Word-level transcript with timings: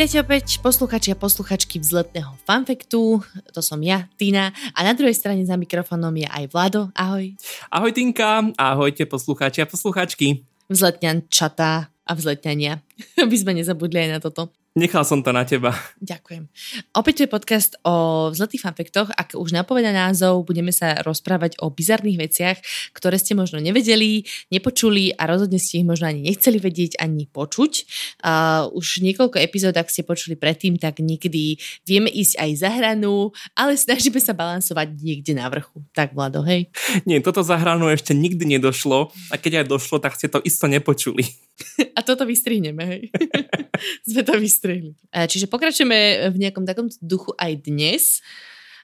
Vítajte 0.00 0.24
opäť 0.24 0.46
posluchači 0.64 1.12
a 1.12 1.16
posluchačky 1.20 1.76
vzletného 1.76 2.32
fanfektu. 2.48 3.20
To 3.52 3.60
som 3.60 3.76
ja, 3.84 4.08
Tina. 4.16 4.48
A 4.72 4.80
na 4.80 4.96
druhej 4.96 5.12
strane 5.12 5.44
za 5.44 5.60
mikrofónom 5.60 6.08
je 6.16 6.24
aj 6.24 6.48
Vlado. 6.56 6.88
Ahoj. 6.96 7.36
Ahoj 7.68 7.92
Tinka, 7.92 8.48
ahojte 8.56 9.04
poslucháči 9.04 9.60
a 9.60 9.68
posluchačky. 9.68 10.40
Vzletňančatá 10.72 11.92
a 11.92 12.12
vzletňania. 12.16 12.80
Aby 13.28 13.36
sme 13.36 13.52
nezabudli 13.52 14.08
aj 14.08 14.10
na 14.16 14.18
toto. 14.24 14.48
Nechal 14.78 15.02
som 15.02 15.18
to 15.18 15.34
na 15.34 15.42
teba. 15.42 15.74
Ďakujem. 15.98 16.46
Opäť 16.94 17.26
je 17.26 17.28
podcast 17.28 17.74
o 17.82 18.30
vzletých 18.30 18.62
fanfektoch. 18.62 19.10
Ak 19.18 19.34
už 19.34 19.50
napoveda 19.50 19.90
názov, 19.90 20.46
budeme 20.46 20.70
sa 20.70 20.94
rozprávať 21.02 21.58
o 21.58 21.74
bizarných 21.74 22.18
veciach, 22.22 22.56
ktoré 22.94 23.18
ste 23.18 23.34
možno 23.34 23.58
nevedeli, 23.58 24.22
nepočuli 24.54 25.10
a 25.18 25.26
rozhodne 25.26 25.58
ste 25.58 25.82
ich 25.82 25.88
možno 25.90 26.06
ani 26.06 26.22
nechceli 26.22 26.62
vedieť, 26.62 27.02
ani 27.02 27.26
počuť. 27.26 27.72
Uh, 28.22 28.70
už 28.70 29.02
niekoľko 29.02 29.42
epizód, 29.42 29.74
ak 29.74 29.90
ste 29.90 30.06
počuli 30.06 30.38
predtým, 30.38 30.78
tak 30.78 31.02
niekedy 31.02 31.58
vieme 31.82 32.06
ísť 32.06 32.38
aj 32.38 32.50
za 32.62 32.70
hranu, 32.70 33.34
ale 33.58 33.74
snažíme 33.74 34.22
sa 34.22 34.38
balansovať 34.38 34.94
niekde 35.02 35.34
na 35.34 35.50
vrchu. 35.50 35.82
Tak, 35.98 36.14
Vlado, 36.14 36.46
hej? 36.46 36.70
Nie, 37.10 37.18
toto 37.18 37.42
za 37.42 37.58
hranu 37.58 37.90
ešte 37.90 38.14
nikdy 38.14 38.46
nedošlo 38.54 39.10
a 39.10 39.34
keď 39.34 39.66
aj 39.66 39.66
došlo, 39.66 39.98
tak 39.98 40.14
ste 40.14 40.30
to 40.30 40.38
isto 40.46 40.70
nepočuli. 40.70 41.26
A 41.96 42.00
toto 42.00 42.24
vystrihneme, 42.24 42.82
hej. 42.84 43.02
Sme 44.08 44.22
to 44.24 44.36
vystrihli. 44.60 44.92
Čiže 45.08 45.48
pokračujeme 45.48 46.28
v 46.28 46.36
nejakom 46.36 46.68
takom 46.68 46.92
duchu 47.00 47.32
aj 47.40 47.64
dnes. 47.64 48.20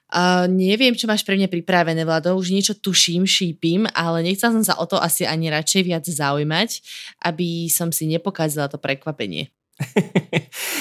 Uh, 0.07 0.47
neviem, 0.47 0.95
čo 0.95 1.03
máš 1.03 1.21
pre 1.27 1.35
mňa 1.35 1.51
pripravené, 1.51 2.07
Vlado, 2.07 2.31
už 2.39 2.55
niečo 2.55 2.79
tuším, 2.79 3.27
šípim, 3.27 3.85
ale 3.91 4.23
nechcel 4.23 4.55
som 4.55 4.63
sa 4.63 4.79
o 4.79 4.87
to 4.87 4.95
asi 4.95 5.27
ani 5.27 5.51
radšej 5.51 5.83
viac 5.83 6.07
zaujímať, 6.07 6.79
aby 7.27 7.67
som 7.67 7.91
si 7.91 8.07
nepokázala 8.07 8.71
to 8.71 8.79
prekvapenie. 8.79 9.51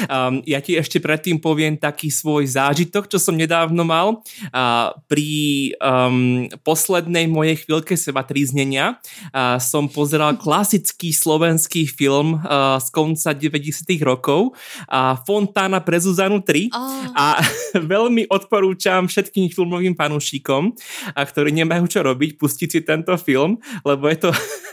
Um, 0.08 0.40
ja 0.52 0.58
ti 0.64 0.76
ešte 0.76 0.98
predtým 0.98 1.36
poviem 1.40 1.76
taký 1.76 2.08
svoj 2.08 2.48
zážitok, 2.48 3.08
čo 3.08 3.20
som 3.20 3.36
nedávno 3.36 3.84
mal. 3.84 4.24
Uh, 4.52 4.96
pri 5.06 5.72
um, 5.78 6.48
poslednej 6.64 7.28
mojej 7.28 7.60
chvíľke 7.64 7.94
seba 7.94 8.24
tríznenia 8.24 8.96
uh, 9.32 9.60
som 9.60 9.88
pozeral 9.88 10.36
klasický 10.44 11.12
slovenský 11.12 11.88
film 11.88 12.40
uh, 12.40 12.80
z 12.80 12.88
konca 12.92 13.36
90 13.36 13.84
rokov 14.02 14.56
uh, 14.88 15.16
Fontána 15.24 15.84
pre 15.84 16.00
Zuzanu 16.00 16.40
3 16.40 16.72
oh. 16.72 17.12
a 17.12 17.26
veľmi 17.96 18.28
odporúčam 18.32 19.06
všetkým 19.06 19.52
filmovým 19.52 19.94
fanúšikom, 19.94 20.72
uh, 20.72 21.24
ktorí 21.24 21.52
nemajú 21.52 21.84
čo 21.88 22.00
robiť, 22.04 22.40
pustiť 22.40 22.68
si 22.68 22.80
tento 22.82 23.12
film, 23.20 23.60
lebo 23.84 24.08
je 24.08 24.28
to 24.28 24.30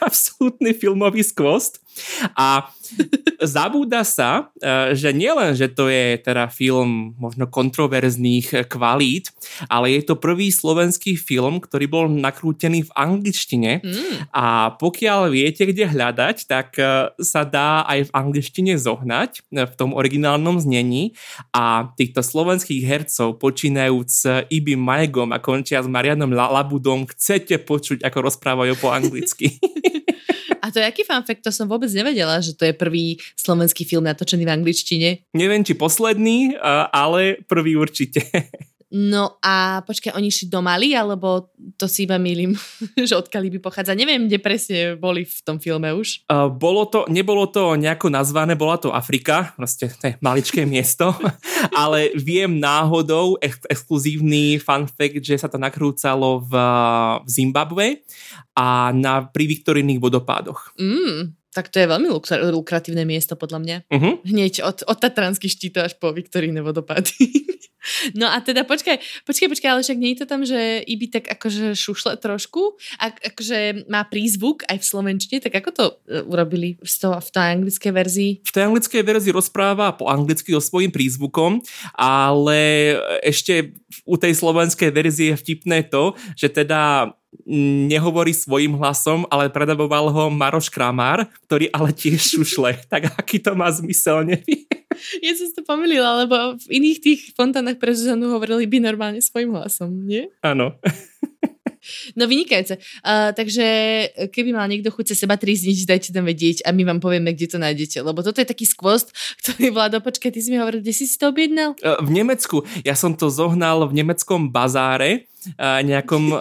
absolútny 0.08 0.76
filmový 0.76 1.24
skvost 1.24 1.84
a 2.34 2.68
zabúda 3.44 4.08
sa, 4.08 4.52
e, 4.60 4.96
že 4.96 5.12
nielen, 5.12 5.54
že 5.54 5.70
to 5.70 5.92
je 5.92 6.18
teda 6.20 6.48
film 6.50 7.14
možno 7.20 7.46
kontroverzných 7.48 8.72
kvalít, 8.72 9.30
ale 9.68 9.94
je 10.00 10.02
to 10.08 10.16
prvý 10.20 10.50
slovenský 10.50 11.20
film, 11.20 11.60
ktorý 11.60 11.86
bol 11.88 12.06
nakrútený 12.08 12.88
v 12.88 12.92
angličtine 12.96 13.84
mm. 13.84 14.32
a 14.32 14.74
pokiaľ 14.80 15.30
viete, 15.30 15.68
kde 15.68 15.92
hľadať, 15.92 16.38
tak 16.48 16.80
e, 16.80 17.12
sa 17.20 17.44
dá 17.44 17.84
aj 17.88 18.10
v 18.10 18.14
angličtine 18.16 18.74
zohnať 18.80 19.44
e, 19.52 19.68
v 19.68 19.74
tom 19.76 19.92
originálnom 19.92 20.58
znení 20.58 21.14
a 21.52 21.92
týchto 22.00 22.24
slovenských 22.24 22.84
hercov 22.88 23.38
počínajúc 23.38 24.08
s 24.10 24.24
Ibi 24.48 24.80
Majgom 24.80 25.36
a 25.36 25.44
končia 25.44 25.84
s 25.84 25.88
Marianom 25.88 26.32
Labudom 26.32 27.06
chcete 27.12 27.60
počuť, 27.62 28.06
ako 28.08 28.18
rozprávajú 28.32 28.74
po 28.80 28.90
anglicky. 28.90 29.60
A 30.64 30.72
to 30.72 30.80
je 30.80 30.88
aký 30.88 31.04
fanfakt? 31.04 31.44
To 31.44 31.52
som 31.52 31.68
vôbec 31.68 31.92
nevedela, 31.92 32.40
že 32.40 32.56
to 32.56 32.64
je 32.64 32.72
prvý 32.72 33.20
slovenský 33.36 33.84
film 33.84 34.08
natočený 34.08 34.48
v 34.48 34.54
angličtine. 34.56 35.10
Neviem, 35.36 35.60
či 35.68 35.76
posledný, 35.76 36.56
ale 36.96 37.44
prvý 37.52 37.76
určite. 37.76 38.24
No 38.94 39.42
a 39.42 39.82
počkaj, 39.82 40.14
oni 40.14 40.30
šli 40.30 40.54
do 40.54 40.62
Mali, 40.62 40.94
alebo 40.94 41.50
to 41.82 41.90
si 41.90 42.06
iba 42.06 42.22
milím, 42.22 42.54
že 43.10 43.18
od 43.18 43.26
by 43.26 43.58
pochádza. 43.58 43.98
Neviem, 43.98 44.30
kde 44.30 44.38
presne 44.38 44.78
boli 44.94 45.26
v 45.26 45.38
tom 45.42 45.58
filme 45.58 45.90
už. 45.98 46.30
Uh, 46.30 46.46
bolo 46.46 46.86
to, 46.86 47.10
nebolo 47.10 47.50
to 47.50 47.74
nejako 47.74 48.14
nazvané, 48.14 48.54
bola 48.54 48.78
to 48.78 48.94
Afrika, 48.94 49.58
proste 49.58 49.90
to 49.98 50.14
je 50.14 50.14
maličké 50.22 50.62
miesto, 50.70 51.10
ale 51.84 52.14
viem 52.14 52.62
náhodou, 52.62 53.42
ex- 53.42 53.66
exkluzívny 53.66 54.62
fun 54.62 54.86
fact, 54.86 55.26
že 55.26 55.42
sa 55.42 55.50
to 55.50 55.58
nakrúcalo 55.58 56.46
v, 56.46 56.54
v 57.26 57.30
Zimbabwe 57.34 57.86
a 58.54 58.94
na, 58.94 59.26
pri 59.26 59.50
Viktorijných 59.50 59.98
vodopádoch. 59.98 60.78
Mm, 60.78 61.34
tak 61.54 61.70
to 61.70 61.78
je 61.78 61.88
veľmi 61.88 62.10
lukratívne 62.50 63.06
miesto 63.06 63.38
podľa 63.38 63.60
mňa. 63.62 63.78
Uh-huh. 63.94 64.14
Hneď 64.26 64.66
od, 64.66 64.82
od 64.90 64.98
Tatranských 64.98 65.54
štítov 65.54 65.86
až 65.86 65.94
po 66.02 66.10
Viktoríne 66.10 66.66
vodopády. 66.66 67.14
no 68.20 68.28
a 68.28 68.42
teda 68.42 68.66
počkaj, 68.66 68.98
počkaj, 69.28 69.48
počkaj, 69.54 69.70
ale 69.70 69.82
však 69.86 70.00
nie 70.02 70.12
je 70.16 70.20
to 70.24 70.26
tam, 70.26 70.42
že 70.44 70.82
Ibi 70.84 71.08
tak 71.14 71.30
akože 71.30 71.78
šušle 71.78 72.18
trošku, 72.18 72.80
a, 72.98 73.14
akože 73.14 73.88
má 73.92 74.02
prízvuk 74.08 74.66
aj 74.66 74.82
v 74.82 74.86
Slovenčine, 74.86 75.38
tak 75.44 75.54
ako 75.54 75.70
to 75.72 75.86
uh, 75.86 76.26
urobili 76.26 76.82
v, 76.82 76.88
to, 76.90 77.10
v 77.14 77.30
tej 77.30 77.48
anglickej 77.60 77.92
verzii? 77.94 78.32
V 78.42 78.54
tej 78.54 78.64
anglickej 78.72 79.04
verzii 79.06 79.32
rozpráva 79.36 79.94
po 79.94 80.10
anglicky 80.10 80.56
so 80.56 80.62
svojím 80.64 80.90
prízvukom, 80.90 81.62
ale 81.94 82.96
ešte 83.22 83.78
u 84.08 84.18
tej 84.18 84.34
slovenskej 84.34 84.90
verzie 84.90 85.36
je 85.36 85.40
vtipné 85.40 85.86
to, 85.88 86.18
že 86.34 86.50
teda 86.50 87.14
nehovorí 87.90 88.32
svojim 88.32 88.80
hlasom, 88.80 89.28
ale 89.28 89.52
predavoval 89.52 90.10
ho 90.10 90.24
Maroš 90.32 90.72
Kramár, 90.72 91.28
ktorý 91.48 91.68
ale 91.76 91.92
tiež 91.92 92.40
šušle. 92.40 92.80
tak 92.92 93.12
aký 93.14 93.40
to 93.40 93.54
má 93.54 93.68
zmysel, 93.70 94.24
neviem. 94.24 94.68
Ja 95.26 95.34
som 95.34 95.50
to 95.58 95.66
pomýlila, 95.66 96.26
lebo 96.26 96.54
v 96.56 96.68
iných 96.70 97.00
tých 97.02 97.22
fontánach 97.34 97.82
pre 97.82 97.98
Zuzanu 97.98 98.30
hovorili 98.30 98.70
by 98.70 98.78
normálne 98.78 99.20
svojim 99.26 99.50
hlasom, 99.50 99.90
nie? 100.06 100.30
Áno. 100.46 100.78
No 102.16 102.32
vynikajúce. 102.32 102.80
Uh, 103.04 103.36
takže 103.36 103.66
keby 104.32 104.56
mal 104.56 104.72
niekto 104.72 104.88
chuť 104.88 105.12
sa 105.12 105.28
seba 105.28 105.36
trízniť, 105.36 105.84
dajte 105.84 106.10
tam 106.16 106.24
vedieť 106.24 106.64
a 106.64 106.72
my 106.72 106.88
vám 106.88 107.04
povieme, 107.04 107.36
kde 107.36 107.52
to 107.52 107.58
nájdete. 107.60 108.00
Lebo 108.00 108.24
toto 108.24 108.40
je 108.40 108.48
taký 108.48 108.64
skvost, 108.64 109.12
ktorý 109.44 109.76
vládo, 109.76 110.00
počkaj, 110.00 110.32
ty 110.32 110.40
si 110.40 110.48
mi 110.48 110.64
hovoril, 110.64 110.80
kde 110.80 110.96
si 110.96 111.04
si 111.04 111.20
to 111.20 111.28
objednal? 111.28 111.76
Uh, 111.84 112.00
v 112.00 112.24
Nemecku. 112.24 112.64
Ja 112.88 112.96
som 112.96 113.20
to 113.20 113.28
zohnal 113.28 113.84
v 113.92 114.00
nemeckom 114.00 114.48
bazáre 114.48 115.28
nejakom 115.60 116.34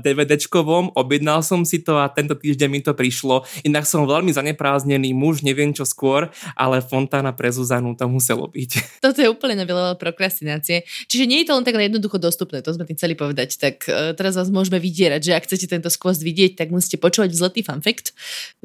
DVDčkovom, 0.00 0.96
objednal 0.96 1.40
som 1.44 1.62
si 1.62 1.82
to 1.82 1.98
a 2.00 2.08
tento 2.10 2.34
týždeň 2.38 2.68
mi 2.70 2.80
to 2.80 2.92
prišlo. 2.96 3.44
Inak 3.66 3.84
som 3.84 4.08
veľmi 4.08 4.32
zanepráznený 4.32 5.12
muž, 5.12 5.42
neviem 5.42 5.72
čo 5.74 5.84
skôr, 5.88 6.28
ale 6.54 6.80
Fontána 6.80 7.32
pre 7.36 7.52
Zuzanu 7.52 7.92
to 7.98 8.06
muselo 8.06 8.48
byť. 8.48 8.70
Toto 9.04 9.18
je 9.20 9.28
úplne 9.28 9.58
nový 9.58 9.72
level 9.76 9.96
prokrastinácie. 10.00 10.86
Čiže 11.06 11.24
nie 11.28 11.42
je 11.42 11.46
to 11.50 11.56
len 11.56 11.64
tak 11.64 11.76
jednoducho 11.76 12.20
dostupné, 12.20 12.60
to 12.60 12.72
sme 12.72 12.88
tým 12.88 12.96
chceli 12.96 13.14
povedať. 13.18 13.60
Tak 13.60 13.76
uh, 13.86 14.12
teraz 14.16 14.38
vás 14.38 14.48
môžeme 14.48 14.80
vydierať, 14.80 15.20
že 15.20 15.32
ak 15.36 15.44
chcete 15.44 15.66
tento 15.68 15.90
skvost 15.92 16.22
vidieť, 16.22 16.56
tak 16.56 16.72
musíte 16.72 17.00
počúvať 17.00 17.32
vzletý 17.32 17.60
fanfakt, 17.62 18.16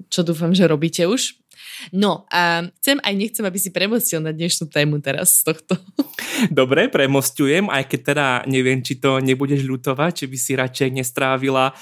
čo 0.08 0.22
dúfam, 0.24 0.56
že 0.56 0.68
robíte 0.68 1.08
už. 1.08 1.42
No 1.90 2.30
a 2.30 2.70
chcem 2.78 3.02
aj 3.02 3.14
nechcem, 3.18 3.42
aby 3.42 3.58
si 3.58 3.74
premostil 3.74 4.22
na 4.22 4.30
dnešnú 4.30 4.70
tému 4.70 5.02
teraz 5.02 5.42
z 5.42 5.50
tohto. 5.50 5.74
Dobre, 6.54 6.86
premostujem, 6.94 7.66
aj 7.74 7.90
keď 7.90 8.00
teda 8.06 8.28
neviem, 8.46 8.86
či 8.86 9.02
to 9.02 9.18
nebudeš 9.18 9.66
ľutovať, 9.66 10.24
či 10.24 10.26
by 10.30 10.38
si 10.38 10.52
radšej 10.54 10.90
nestrávila 10.94 11.74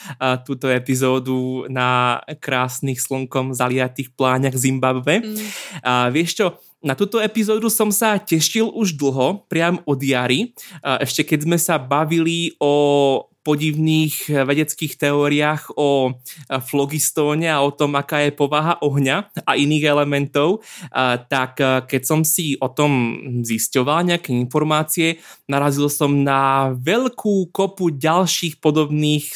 túto 0.48 0.72
epizódu 0.72 1.68
na 1.68 2.24
krásnych 2.40 3.04
slnkom 3.04 3.52
zaliatých 3.52 4.16
pláňach 4.16 4.56
Zimbabve. 4.56 5.20
Mm. 5.20 5.36
Uh, 5.84 6.08
vieš 6.12 6.40
čo, 6.40 6.48
na 6.80 6.96
túto 6.96 7.20
epizódu 7.20 7.68
som 7.68 7.92
sa 7.92 8.16
tešil 8.16 8.72
už 8.72 8.96
dlho, 8.96 9.44
priam 9.52 9.84
od 9.84 10.00
jary. 10.00 10.56
Ešte 10.80 11.28
keď 11.28 11.40
sme 11.44 11.58
sa 11.59 11.76
bavili 11.76 12.56
o 12.56 13.28
podivných 13.40 14.30
vedeckých 14.46 15.00
teóriách 15.00 15.74
o 15.80 16.14
flogistóne 16.64 17.47
a 17.47 17.64
o 17.64 17.72
tom, 17.72 17.96
aká 17.96 18.28
je 18.28 18.36
povaha 18.36 18.76
ohňa 18.84 19.32
a 19.47 19.56
iných 19.56 19.86
elementov, 19.88 20.62
tak 21.32 21.58
keď 21.59 22.02
som 22.03 22.28
si 22.28 22.59
o 22.59 22.68
tom 22.68 23.16
zisťoval 23.41 24.12
nejaké 24.12 24.36
informácie, 24.36 25.24
narazil 25.47 25.88
som 25.88 26.12
na 26.12 26.76
veľkú 26.76 27.50
kopu 27.50 27.96
ďalších 27.96 28.59
podobných 28.59 29.32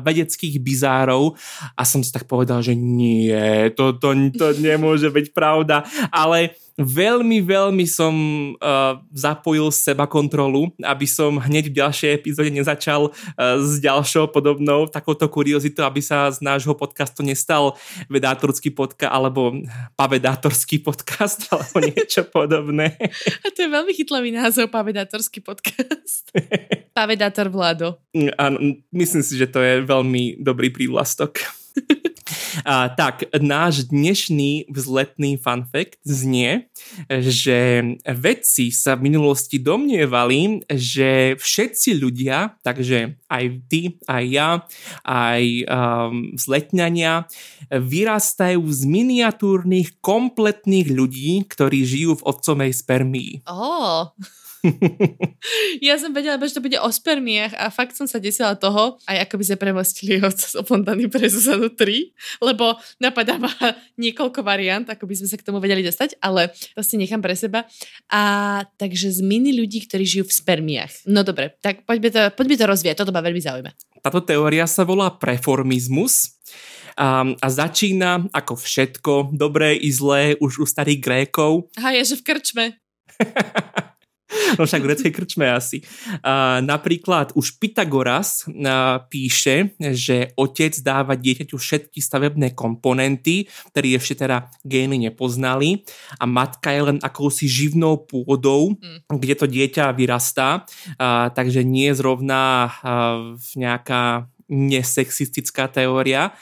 vedeckých 0.00 0.58
bizárov 0.64 1.36
a 1.76 1.82
som 1.84 2.00
si 2.00 2.10
tak 2.10 2.24
povedal, 2.24 2.64
že 2.64 2.72
nie, 2.72 3.70
to, 3.76 3.94
to, 4.00 4.16
to 4.34 4.46
nemôže 4.58 5.12
byť 5.12 5.26
pravda, 5.36 5.84
ale 6.08 6.56
Veľmi, 6.74 7.38
veľmi 7.38 7.86
som 7.86 8.14
uh, 8.58 8.98
zapojil 9.14 9.70
seba 9.70 10.10
kontrolu, 10.10 10.74
aby 10.82 11.06
som 11.06 11.38
hneď 11.38 11.70
v 11.70 11.78
ďalšej 11.78 12.10
epizóde 12.18 12.50
nezačal 12.50 13.14
uh, 13.14 13.62
s 13.62 13.78
ďalšou 13.78 14.34
podobnou 14.34 14.90
takouto 14.90 15.30
kuriozitou, 15.30 15.86
aby 15.86 16.02
sa 16.02 16.26
z 16.34 16.42
nášho 16.42 16.74
podcastu 16.74 17.22
nestal 17.22 17.78
vedátorský 18.10 18.74
podcast 18.74 19.06
alebo 19.06 19.54
pavedátorský 19.94 20.82
podcast 20.82 21.46
alebo 21.54 21.78
niečo 21.78 22.26
podobné. 22.26 22.98
A 23.46 23.54
to 23.54 23.58
je 23.62 23.70
veľmi 23.70 23.94
chytlavý 23.94 24.34
názov, 24.34 24.74
pavedátorský 24.74 25.46
podcast. 25.46 26.34
Pavedátor 26.90 27.54
Vlado. 27.54 28.02
Áno, 28.34 28.82
myslím 28.90 29.22
si, 29.22 29.38
že 29.38 29.46
to 29.46 29.62
je 29.62 29.86
veľmi 29.86 30.42
dobrý 30.42 30.74
prívlastok. 30.74 31.38
A, 32.64 32.88
tak, 32.88 33.28
náš 33.44 33.92
dnešný 33.92 34.72
vzletný 34.72 35.36
fun 35.36 35.68
fact 35.68 36.00
znie, 36.00 36.72
že 37.12 37.84
vedci 38.08 38.72
sa 38.72 38.96
v 38.96 39.12
minulosti 39.12 39.60
domnievali, 39.60 40.64
že 40.72 41.36
všetci 41.36 42.00
ľudia, 42.00 42.56
takže 42.64 43.20
aj 43.28 43.44
ty, 43.68 44.00
aj 44.08 44.24
ja, 44.32 44.50
aj 45.04 45.42
um, 45.68 46.32
zletňania, 46.40 47.28
vyrastajú 47.68 48.64
z 48.64 48.80
miniatúrnych, 48.88 50.00
kompletných 50.00 50.88
ľudí, 50.88 51.44
ktorí 51.44 51.84
žijú 51.84 52.24
v 52.24 52.26
otcovej 52.32 52.72
spermii. 52.72 53.32
Oh. 53.44 54.08
ja 55.88 55.94
som 56.00 56.10
vedela, 56.16 56.40
že 56.40 56.56
to 56.56 56.64
bude 56.64 56.78
o 56.80 56.88
spermiach 56.88 57.52
a 57.56 57.68
fakt 57.68 57.96
som 57.96 58.08
sa 58.08 58.16
desila 58.16 58.56
toho, 58.56 58.96
aj 59.04 59.28
ako 59.28 59.34
by 59.40 59.44
sme 59.44 59.56
premostili 59.60 60.14
od 60.24 60.36
Fontany 60.64 61.06
pre 61.12 61.28
Zuzanu 61.28 61.68
3, 61.72 62.44
lebo 62.44 62.76
napadá 62.98 63.36
ma 63.36 63.52
niekoľko 64.02 64.40
variant, 64.40 64.86
ako 64.88 65.04
by 65.04 65.14
sme 65.20 65.28
sa 65.28 65.36
k 65.36 65.46
tomu 65.46 65.60
vedeli 65.60 65.84
dostať, 65.84 66.16
ale 66.24 66.52
to 66.72 66.80
si 66.80 66.96
nechám 66.96 67.20
pre 67.20 67.36
seba. 67.36 67.68
A 68.08 68.22
takže 68.80 69.12
z 69.12 69.20
mini 69.20 69.52
ľudí, 69.52 69.84
ktorí 69.84 70.04
žijú 70.04 70.24
v 70.28 70.36
spermiach. 70.36 70.92
No 71.08 71.22
dobre, 71.22 71.56
tak 71.60 71.84
poďme 71.84 72.08
to, 72.10 72.20
poďme 72.32 72.56
to 72.56 72.64
rozvíjať, 72.64 72.96
toto 73.04 73.12
ma 73.12 73.20
veľmi 73.20 73.40
zaujíma. 73.40 73.70
Táto 74.04 74.20
teória 74.20 74.68
sa 74.68 74.84
volá 74.84 75.08
preformizmus 75.08 76.36
a, 76.94 77.24
a 77.26 77.46
začína 77.48 78.30
ako 78.30 78.54
všetko, 78.54 79.12
dobré 79.34 79.74
i 79.74 79.90
zlé, 79.90 80.38
už 80.38 80.62
u 80.62 80.66
starých 80.68 81.00
Grékov. 81.00 81.72
Aha, 81.80 81.96
je, 81.96 82.14
že 82.14 82.20
v 82.20 82.26
krčme. 82.26 82.64
No 84.58 84.66
však 84.66 84.82
v 84.82 84.88
greckej 84.90 85.12
krčme 85.12 85.46
asi. 85.50 85.82
Uh, 86.22 86.62
napríklad 86.62 87.34
už 87.34 87.58
Pythagoras 87.58 88.46
uh, 88.46 89.02
píše, 89.06 89.74
že 89.78 90.30
otec 90.38 90.74
dáva 90.82 91.18
dieťaťu 91.18 91.56
všetky 91.58 91.98
stavebné 91.98 92.54
komponenty, 92.54 93.50
ktoré 93.74 93.98
ešte 93.98 94.26
teda 94.26 94.50
gény 94.62 94.98
nepoznali 95.10 95.82
a 96.18 96.24
matka 96.26 96.70
je 96.70 96.82
len 96.94 96.98
akousi 97.02 97.50
živnou 97.50 98.06
pôdou, 98.06 98.78
mm. 98.78 99.10
kde 99.10 99.34
to 99.34 99.46
dieťa 99.50 99.90
vyrastá, 99.94 100.64
uh, 100.98 101.30
takže 101.34 101.66
nie 101.66 101.90
je 101.90 101.98
zrovna 101.98 102.72
nejaká 103.56 104.26
nesexistická 104.48 105.68
teória. 105.68 106.32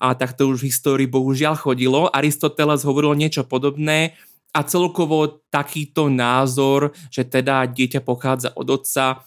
A 0.00 0.16
tak 0.16 0.32
to 0.32 0.48
už 0.48 0.64
v 0.64 0.72
histórii 0.72 1.08
bohužiaľ 1.08 1.60
chodilo. 1.60 2.08
Aristoteles 2.08 2.88
hovoril 2.88 3.12
niečo 3.20 3.44
podobné, 3.44 4.16
a 4.54 4.60
celkovo 4.62 5.42
takýto 5.50 6.06
názor, 6.06 6.94
že 7.10 7.26
teda 7.26 7.66
dieťa 7.66 8.00
pochádza 8.06 8.54
od 8.54 8.70
otca, 8.70 9.26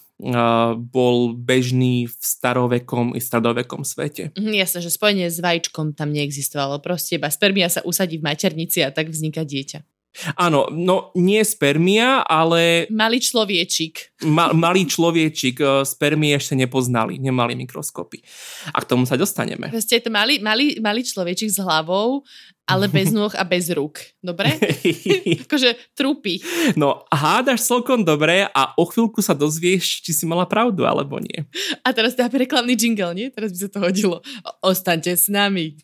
bol 0.74 1.38
bežný 1.38 2.10
v 2.10 2.18
starovekom 2.18 3.14
i 3.14 3.22
stredovekom 3.22 3.86
svete. 3.86 4.34
Mhm, 4.34 4.54
jasne, 4.58 4.80
že 4.82 4.90
spojenie 4.90 5.30
s 5.30 5.38
vajíčkom 5.38 5.94
tam 5.94 6.10
neexistovalo. 6.10 6.82
Proste 6.82 7.22
iba 7.22 7.30
spermia 7.30 7.70
sa 7.70 7.86
usadí 7.86 8.18
v 8.18 8.26
maternici 8.26 8.82
a 8.82 8.90
tak 8.90 9.14
vzniká 9.14 9.46
dieťa. 9.46 9.86
Áno, 10.34 10.66
no 10.74 11.14
nie 11.14 11.46
spermia, 11.46 12.26
ale... 12.26 12.90
Malý 12.90 13.22
človečik. 13.22 14.18
Ma, 14.26 14.50
malý 14.50 14.90
človečik. 14.90 15.62
E, 15.62 15.86
spermie 15.86 16.34
ešte 16.34 16.58
nepoznali, 16.58 17.22
nemali 17.22 17.54
mikroskopy. 17.54 18.26
A 18.74 18.82
k 18.82 18.90
tomu 18.90 19.06
sa 19.06 19.14
dostaneme. 19.14 19.70
Proste 19.70 20.02
je 20.02 20.10
to 20.10 20.12
malý, 20.12 20.42
malý, 20.42 20.82
malý 20.82 21.06
človečik 21.06 21.54
s 21.54 21.62
hlavou 21.62 22.26
ale 22.68 22.92
bez 22.92 23.16
nôh 23.16 23.32
a 23.32 23.44
bez 23.48 23.72
rúk. 23.72 24.04
Dobre? 24.20 24.52
akože 25.48 25.96
trúpi. 25.96 26.44
No, 26.76 27.08
hádaš 27.08 27.64
celkom 27.64 28.04
dobre 28.04 28.44
a 28.52 28.76
o 28.76 28.84
chvíľku 28.84 29.24
sa 29.24 29.32
dozvieš, 29.32 30.04
či 30.04 30.12
si 30.12 30.28
mala 30.28 30.44
pravdu 30.44 30.84
alebo 30.84 31.18
nie. 31.18 31.48
A 31.82 31.96
teraz 31.96 32.14
dáme 32.14 32.44
reklamný 32.44 32.76
jingle, 32.76 33.16
nie? 33.16 33.32
Teraz 33.32 33.56
by 33.56 33.60
sa 33.64 33.70
to 33.72 33.80
hodilo. 33.80 34.20
O, 34.44 34.76
ostaňte 34.76 35.16
s 35.16 35.32
nami. 35.32 35.80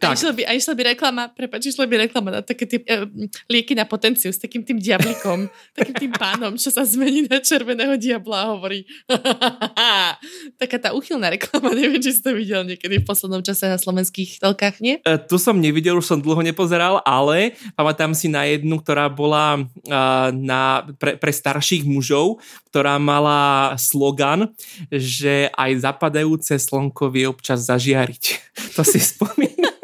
Tak. 0.00 0.08
A 0.08 0.16
išla 0.16 0.32
by, 0.32 0.42
a 0.48 0.52
išla 0.56 0.72
by 0.72 0.82
reklama, 0.96 1.22
prepáč, 1.28 1.68
išla 1.68 1.84
by 1.84 2.08
reklama 2.08 2.32
na 2.32 2.40
také 2.40 2.64
tie 2.64 2.80
uh, 2.88 3.04
lieky 3.52 3.76
na 3.76 3.84
potenciu 3.84 4.32
s 4.32 4.40
takým 4.40 4.64
tým 4.64 4.80
diablikom, 4.80 5.44
takým 5.78 5.96
tým 6.08 6.12
pánom, 6.16 6.56
čo 6.56 6.72
sa 6.72 6.88
zmení 6.88 7.28
na 7.28 7.36
červeného 7.36 8.00
diabla 8.00 8.48
a 8.48 8.50
hovorí 8.56 8.88
taká 10.60 10.80
tá 10.80 10.96
uchylná 10.96 11.36
reklama, 11.36 11.76
neviem, 11.76 12.00
či 12.00 12.16
si 12.16 12.24
to 12.24 12.32
videl 12.32 12.64
niekedy 12.64 13.02
v 13.02 13.04
poslednom 13.04 13.44
čase 13.44 13.68
na 13.68 13.76
slovenských 13.76 14.40
telkách, 14.40 14.80
nie? 14.80 15.04
Uh, 15.04 15.20
tu 15.20 15.36
som 15.36 15.60
nevidel, 15.60 16.00
už 16.00 16.08
som 16.08 16.18
dlho 16.22 16.40
nepozeral, 16.40 17.04
ale 17.04 17.52
pamätám 17.76 18.16
si 18.16 18.32
na 18.32 18.48
jednu, 18.48 18.80
ktorá 18.80 19.12
bola 19.12 19.60
uh, 19.60 20.32
na, 20.32 20.88
pre, 20.96 21.20
pre 21.20 21.28
starších 21.28 21.84
mužov, 21.84 22.40
ktorá 22.72 22.96
mala 22.96 23.76
slogan, 23.76 24.48
že 24.88 25.52
aj 25.52 25.84
zapadajúce 25.84 26.56
slnko 26.56 27.12
vie 27.12 27.28
občas 27.28 27.68
zažiariť. 27.68 28.24
To 28.72 28.80
si 28.80 28.96
spomínam. 28.96 29.76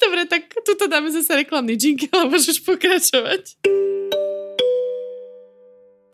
Dobre, 0.00 0.24
tak 0.24 0.55
tuto 0.66 0.90
dáme 0.90 1.14
zase 1.14 1.46
reklamný 1.46 1.78
jingle 1.78 2.10
a 2.10 2.26
môžeš 2.26 2.66
pokračovať 2.66 3.54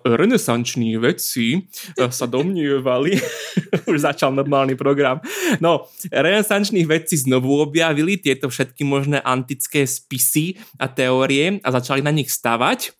renesanční 0.04 0.96
vedci 0.96 1.62
eh, 1.99 2.10
sa 2.10 2.26
domnievali, 2.26 3.20
už 3.90 3.99
začal 4.00 4.34
normálny 4.34 4.75
program, 4.75 5.20
no, 5.62 5.87
renesanční 6.10 6.84
vedci 6.84 7.16
znovu 7.16 7.62
objavili 7.62 8.16
tieto 8.19 8.50
všetky 8.50 8.84
možné 8.84 9.20
antické 9.22 9.87
spisy 9.87 10.58
a 10.78 10.88
teórie 10.90 11.60
a 11.62 11.69
začali 11.70 12.02
na 12.02 12.10
nich 12.10 12.31
stavať. 12.31 12.90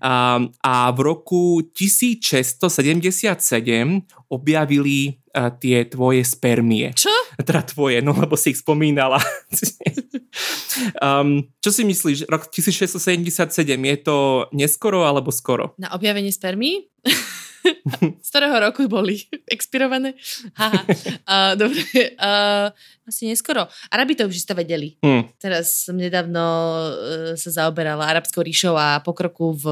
A, 0.00 0.40
a 0.64 0.74
v 0.96 1.00
roku 1.04 1.60
1677 1.76 3.36
objavili 4.32 5.20
tie 5.54 5.86
tvoje 5.86 6.26
spermie. 6.26 6.90
Čo? 6.94 7.12
Teda 7.38 7.62
tvoje, 7.62 8.02
no 8.02 8.12
lebo 8.14 8.34
si 8.34 8.52
ich 8.54 8.60
spomínala. 8.60 9.22
um, 11.06 11.46
čo 11.62 11.70
si 11.70 11.82
myslíš, 11.86 12.26
rok 12.26 12.50
1677, 12.50 13.46
je 13.78 13.96
to 14.02 14.16
neskoro 14.50 15.06
alebo 15.06 15.30
skoro? 15.30 15.78
Na 15.78 15.94
objavenie 15.94 16.34
spermí? 16.34 16.90
Z 18.24 18.28
ktorého 18.30 18.56
roku 18.62 18.86
boli 18.86 19.26
expirované? 19.50 20.14
Haha. 20.56 20.82
Uh, 21.26 21.52
dobre. 21.58 21.82
Uh, 22.16 22.70
asi 23.04 23.28
neskoro. 23.28 23.66
Arabi 23.90 24.14
to 24.14 24.28
už 24.28 24.46
isto 24.46 24.54
vedeli. 24.54 24.96
Hmm. 25.02 25.26
Teraz 25.36 25.88
som 25.88 25.98
nedávno 25.98 26.42
uh, 26.42 27.32
sa 27.34 27.50
zaoberala 27.50 28.08
arabskou 28.08 28.40
ríšou 28.40 28.78
a 28.78 29.02
pokroku 29.02 29.58
v 29.58 29.64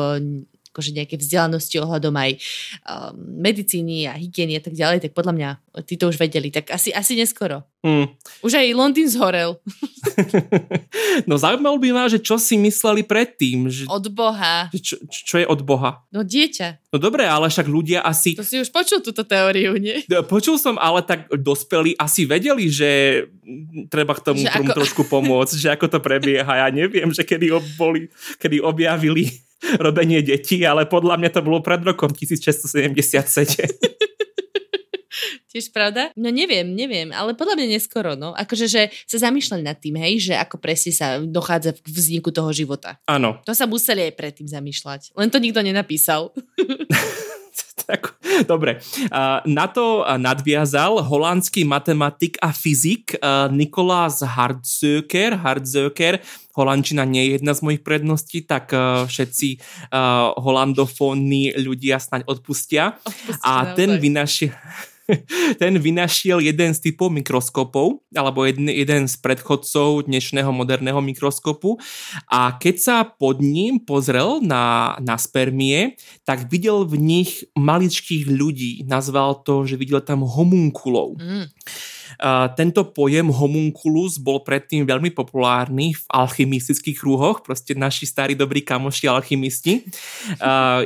akože 0.76 0.93
nejaké 0.93 1.17
vzdelanosti 1.17 1.81
ohľadom 1.81 2.12
aj 2.12 2.31
um, 2.37 3.17
medicíny 3.40 4.04
a 4.04 4.21
hygieny 4.21 4.61
a 4.61 4.62
tak 4.62 4.76
ďalej, 4.76 5.09
tak 5.09 5.16
podľa 5.16 5.33
mňa 5.33 5.50
tí 5.88 5.97
to 5.97 6.12
už 6.12 6.21
vedeli, 6.21 6.52
tak 6.52 6.68
asi, 6.68 6.92
asi 6.92 7.16
neskoro. 7.16 7.64
Hmm. 7.80 8.12
Už 8.42 8.59
aj 8.59 8.76
Londýn 8.76 9.09
zhorel. 9.09 9.62
no 11.28 11.38
zaujímalo 11.38 11.78
by 11.78 11.88
ma, 11.95 12.04
že 12.11 12.18
čo 12.18 12.35
si 12.35 12.59
mysleli 12.59 13.06
predtým. 13.06 13.71
Že, 13.71 13.87
od 13.87 14.06
Boha. 14.11 14.68
Čo, 14.75 14.99
čo 15.06 15.38
je 15.38 15.47
od 15.47 15.61
Boha? 15.62 16.02
No 16.11 16.26
dieťa. 16.26 16.90
No 16.90 16.99
dobre, 16.99 17.28
ale 17.28 17.47
však 17.47 17.71
ľudia 17.71 18.02
asi... 18.02 18.35
To 18.35 18.42
si 18.42 18.59
už 18.59 18.75
počul 18.75 19.04
túto 19.04 19.23
teóriu, 19.23 19.78
nie? 19.78 20.02
Počul 20.33 20.59
som, 20.59 20.76
ale 20.83 21.06
tak 21.06 21.30
dospelí 21.30 21.95
asi 21.95 22.26
vedeli, 22.26 22.66
že 22.66 23.23
treba 23.87 24.18
k 24.18 24.25
tomu, 24.35 24.42
tomu 24.42 24.73
ako... 24.73 24.78
trošku 24.83 25.02
pomôcť, 25.06 25.54
že 25.54 25.68
ako 25.71 25.87
to 25.87 25.99
prebieha. 26.02 26.66
Ja 26.66 26.68
neviem, 26.75 27.14
že 27.14 27.23
kedy, 27.23 27.54
ob, 27.54 27.64
boli, 27.78 28.11
kedy 28.42 28.59
objavili 28.59 29.46
robenie 29.85 30.23
detí, 30.23 30.63
ale 30.67 30.87
podľa 30.87 31.17
mňa 31.21 31.31
to 31.33 31.41
bolo 31.45 31.61
pred 31.65 31.83
rokom 31.83 32.13
1677. 32.13 33.97
Tiež 35.57 35.73
pravda? 35.73 36.13
No 36.13 36.29
neviem, 36.29 36.69
neviem, 36.77 37.09
ale 37.17 37.33
podľa 37.33 37.57
mňa 37.57 37.81
neskoro, 37.81 38.13
no. 38.13 38.37
Akože, 38.37 38.69
že 38.69 38.93
sa 39.09 39.25
zamýšľali 39.25 39.65
nad 39.65 39.81
tým, 39.81 39.97
hej, 39.97 40.29
že 40.29 40.35
ako 40.37 40.61
presne 40.61 40.93
sa 40.93 41.17
dochádza 41.17 41.73
k 41.73 41.89
vzniku 41.89 42.29
toho 42.29 42.53
života. 42.53 43.01
Áno. 43.09 43.41
To 43.49 43.57
sa 43.57 43.65
museli 43.65 44.05
aj 44.05 44.21
predtým 44.21 44.45
zamýšľať. 44.45 45.17
Len 45.17 45.33
to 45.33 45.41
nikto 45.41 45.65
nenapísal. 45.65 46.37
tak, 47.87 48.19
dobre. 48.45 48.83
Na 49.47 49.66
to 49.71 50.02
nadviazal 50.19 51.00
holandský 51.07 51.62
matematik 51.64 52.37
a 52.43 52.50
fyzik 52.50 53.14
Nikolás 53.55 54.26
Hardzöker. 54.26 55.38
Hardzöker, 55.38 56.21
holandčina 56.52 57.07
nie 57.07 57.25
je 57.25 57.31
jedna 57.38 57.55
z 57.55 57.61
mojich 57.62 57.83
predností, 57.87 58.43
tak 58.43 58.75
všetci 59.07 59.62
holandofónni 60.37 61.57
ľudia 61.57 62.02
snaď 62.02 62.26
odpustia. 62.26 62.99
odpustia 63.07 63.38
a 63.43 63.75
ten 63.76 63.99
vynašiel 64.00 64.52
ten 65.63 65.79
vynašiel 65.79 66.43
jeden 66.43 66.75
z 66.75 66.91
typov 66.91 67.15
mikroskopov, 67.15 68.03
alebo 68.15 68.45
jeden, 68.47 68.67
jeden 68.71 69.07
z 69.07 69.15
predchodcov 69.23 70.07
dnešného 70.11 70.51
moderného 70.51 70.99
mikroskopu 70.99 71.79
a 72.27 72.55
keď 72.59 72.77
sa 72.77 72.97
pod 73.07 73.39
ním 73.39 73.79
pozrel 73.83 74.43
na, 74.43 74.97
na 74.99 75.17
spermie, 75.17 75.95
tak 76.27 76.51
videl 76.51 76.83
v 76.87 76.99
nich 76.99 77.31
maličkých 77.55 78.27
ľudí. 78.27 78.83
Nazval 78.87 79.47
to, 79.47 79.67
že 79.67 79.79
videl 79.79 80.03
tam 80.03 80.27
homunkulov. 80.27 81.19
Mm. 81.19 81.47
Tento 82.55 82.81
pojem 82.91 83.29
homunculus 83.29 84.17
bol 84.23 84.41
predtým 84.41 84.87
veľmi 84.87 85.11
populárny 85.11 85.93
v 85.97 86.03
alchymistických 86.09 86.99
kruhoch, 86.99 87.43
proste 87.43 87.75
naši 87.75 88.07
starí 88.07 88.39
dobrí 88.39 88.63
kamoši 88.63 89.11
alchymisti. 89.11 89.85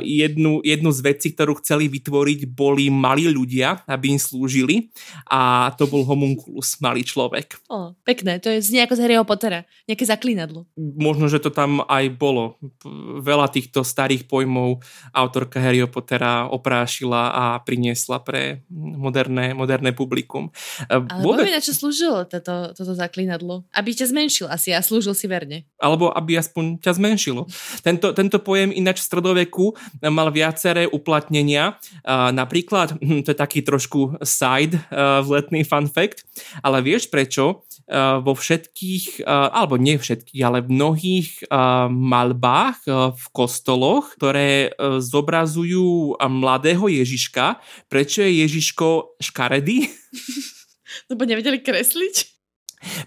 Jednu, 0.01 0.61
jednu 0.65 0.89
z 0.91 0.99
vecí, 1.01 1.33
ktorú 1.33 1.61
chceli 1.61 1.87
vytvoriť, 1.91 2.49
boli 2.51 2.89
malí 2.91 3.29
ľudia, 3.29 3.85
aby 3.87 4.15
im 4.15 4.19
slúžili 4.21 4.91
a 5.29 5.71
to 5.77 5.87
bol 5.87 6.03
homunculus, 6.03 6.77
malý 6.81 7.05
človek. 7.05 7.57
O, 7.71 7.93
pekné, 8.03 8.41
to 8.41 8.49
je 8.51 8.63
znie 8.63 8.83
ako 8.83 8.97
z 8.97 9.01
Harryho 9.05 9.25
Pottera, 9.27 9.63
nejaké 9.85 10.03
zaklínadlo. 10.07 10.65
Možno, 10.77 11.31
že 11.31 11.39
to 11.39 11.53
tam 11.53 11.83
aj 11.87 12.11
bolo. 12.17 12.59
Veľa 13.21 13.49
týchto 13.51 13.85
starých 13.85 14.27
pojmov 14.27 14.83
autorka 15.15 15.61
Harryho 15.61 15.87
Pottera 15.87 16.47
oprášila 16.49 17.31
a 17.31 17.43
priniesla 17.63 18.19
pre 18.21 18.63
moderné, 18.71 19.53
moderné 19.55 19.91
publikum. 19.95 20.51
Ale 21.11 21.27
Vôbec... 21.27 21.51
na 21.51 21.59
čo 21.59 21.75
slúžilo 21.75 22.23
toto, 22.23 22.71
toto 22.71 22.95
zaklínadlo? 22.95 23.67
Aby 23.75 23.91
ťa 23.91 24.15
zmenšil 24.15 24.47
asi 24.47 24.71
a 24.71 24.79
slúžil 24.79 25.11
si 25.11 25.27
verne. 25.27 25.67
Alebo 25.75 26.07
aby 26.15 26.39
aspoň 26.39 26.79
ťa 26.79 26.95
zmenšilo. 26.95 27.51
Tento, 27.83 28.15
tento 28.15 28.39
pojem 28.39 28.71
ináč 28.71 29.03
v 29.03 29.07
stredoveku 29.11 29.75
mal 30.07 30.31
viaceré 30.31 30.87
uplatnenia. 30.87 31.75
Napríklad, 32.07 32.95
hm, 32.95 33.27
to 33.27 33.35
je 33.35 33.37
taký 33.37 33.59
trošku 33.59 34.23
side 34.23 34.79
vletný 35.27 35.67
fun 35.67 35.91
fact, 35.91 36.23
ale 36.63 36.79
vieš 36.79 37.11
prečo 37.11 37.67
vo 38.23 38.31
všetkých, 38.31 39.27
alebo 39.27 39.75
nie 39.75 39.99
všetkých, 39.99 40.41
ale 40.47 40.63
v 40.63 40.79
mnohých 40.79 41.51
malbách 41.91 42.87
v 43.11 43.25
kostoloch, 43.35 44.15
ktoré 44.15 44.71
zobrazujú 44.79 46.15
mladého 46.15 46.87
Ježiška, 46.87 47.59
prečo 47.91 48.23
je 48.23 48.47
Ježiško 48.47 49.19
škaredý? 49.19 49.91
Lebo 51.11 51.27
nevedeli 51.27 51.59
kresliť? 51.59 52.31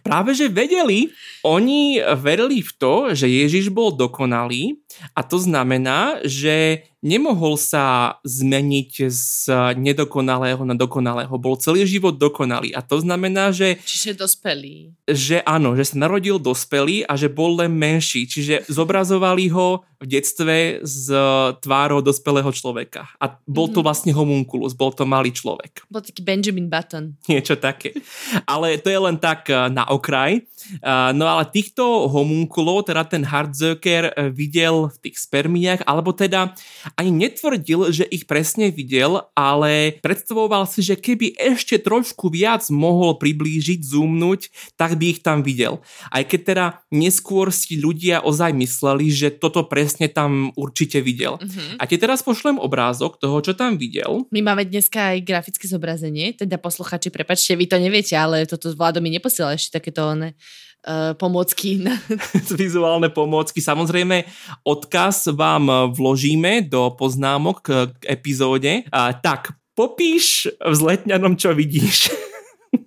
Práve, 0.07 0.39
že 0.39 0.53
vedeli, 0.53 1.11
oni 1.43 1.99
verili 2.15 2.63
v 2.63 2.73
to, 2.79 3.11
že 3.11 3.27
Ježiš 3.27 3.75
bol 3.75 3.91
dokonalý 3.91 4.79
a 5.19 5.27
to 5.27 5.35
znamená, 5.43 6.23
že 6.23 6.87
nemohol 7.05 7.61
sa 7.61 8.17
zmeniť 8.25 9.13
z 9.13 9.53
nedokonalého 9.77 10.65
na 10.65 10.73
dokonalého. 10.73 11.37
Bol 11.37 11.61
celý 11.61 11.85
život 11.85 12.17
dokonalý 12.17 12.73
a 12.73 12.81
to 12.81 13.05
znamená, 13.05 13.53
že... 13.53 13.77
Čiže 13.85 14.17
dospelý. 14.17 14.97
Že 15.05 15.45
áno, 15.45 15.77
že 15.77 15.93
sa 15.93 16.01
narodil 16.01 16.41
dospelý 16.41 17.05
a 17.05 17.13
že 17.21 17.29
bol 17.29 17.61
len 17.61 17.77
menší. 17.77 18.25
Čiže 18.25 18.65
zobrazovali 18.73 19.53
ho 19.53 19.85
v 20.05 20.07
detstve 20.09 20.85
z 20.85 21.07
tvárou 21.65 22.05
dospelého 22.05 22.53
človeka. 22.53 23.09
A 23.17 23.41
bol 23.49 23.73
to 23.73 23.81
mhm. 23.81 23.87
vlastne 23.89 24.13
homunculus, 24.13 24.77
bol 24.77 24.93
to 24.93 25.09
malý 25.09 25.33
človek. 25.33 25.81
Bol 25.89 26.05
taký 26.05 26.21
Benjamin 26.21 26.69
Button. 26.69 27.17
Niečo 27.25 27.57
také. 27.57 27.97
Ale 28.45 28.77
to 28.81 28.93
je 28.93 29.01
len 29.01 29.17
tak 29.17 29.49
eh, 29.49 29.69
na 29.73 29.89
okraj. 29.89 30.45
Eh, 30.45 31.11
no 31.17 31.25
ale 31.25 31.49
týchto 31.49 32.09
homunkulov, 32.13 32.89
teda 32.89 33.09
ten 33.09 33.25
Hardzöker 33.25 34.13
eh, 34.13 34.29
videl 34.29 34.93
v 34.93 34.97
tých 35.09 35.17
spermiách, 35.25 35.89
alebo 35.89 36.13
teda 36.13 36.53
ani 36.95 37.11
netvrdil, 37.11 37.91
že 37.91 38.05
ich 38.07 38.27
presne 38.27 38.71
videl, 38.71 39.27
ale 39.35 39.99
predstavoval 40.01 40.67
si, 40.71 40.81
že 40.83 40.95
keby 40.99 41.35
ešte 41.35 41.79
trošku 41.83 42.31
viac 42.31 42.67
mohol 42.71 43.19
priblížiť, 43.19 43.83
zoomnúť, 43.83 44.41
tak 44.79 44.99
by 44.99 45.19
ich 45.19 45.21
tam 45.23 45.43
videl. 45.43 45.83
Aj 46.11 46.23
keď 46.23 46.41
teda 46.43 46.67
neskôr 46.95 47.51
si 47.51 47.79
ľudia 47.79 48.23
ozaj 48.23 48.55
mysleli, 48.55 49.11
že 49.11 49.35
toto 49.35 49.67
presne 49.67 50.07
tam 50.07 50.55
určite 50.55 51.03
videl. 51.03 51.39
Uh-huh. 51.39 51.81
A 51.81 51.85
ti 51.91 51.99
teraz 51.99 52.23
pošlem 52.23 52.57
obrázok 52.59 53.19
toho, 53.19 53.43
čo 53.43 53.53
tam 53.59 53.77
videl. 53.77 54.27
My 54.31 54.41
máme 54.41 54.67
dneska 54.67 55.15
aj 55.15 55.27
grafické 55.27 55.67
zobrazenie, 55.67 56.35
teda 56.35 56.57
posluchači, 56.59 57.11
prepačte, 57.11 57.59
vy 57.59 57.67
to 57.67 57.77
neviete, 57.79 58.15
ale 58.15 58.47
toto 58.47 58.71
vládo 58.75 59.03
mi 59.03 59.11
neposiela 59.11 59.59
ešte 59.59 59.83
takéto 59.83 60.15
uh, 60.15 60.31
pomôcky. 61.17 61.81
Vizuálne 62.61 63.09
pomôcky. 63.09 63.65
Samozrejme, 63.65 64.29
odkaz 64.69 65.33
vám 65.33 65.93
vložíme 65.97 66.65
do 66.69 66.93
poznámok 66.93 67.65
k 67.65 68.03
epizóde. 68.05 68.85
Tak, 68.93 69.57
popíš 69.73 70.49
v 70.61 70.75
zletňanom, 70.75 71.35
čo 71.41 71.57
vidíš. 71.57 72.13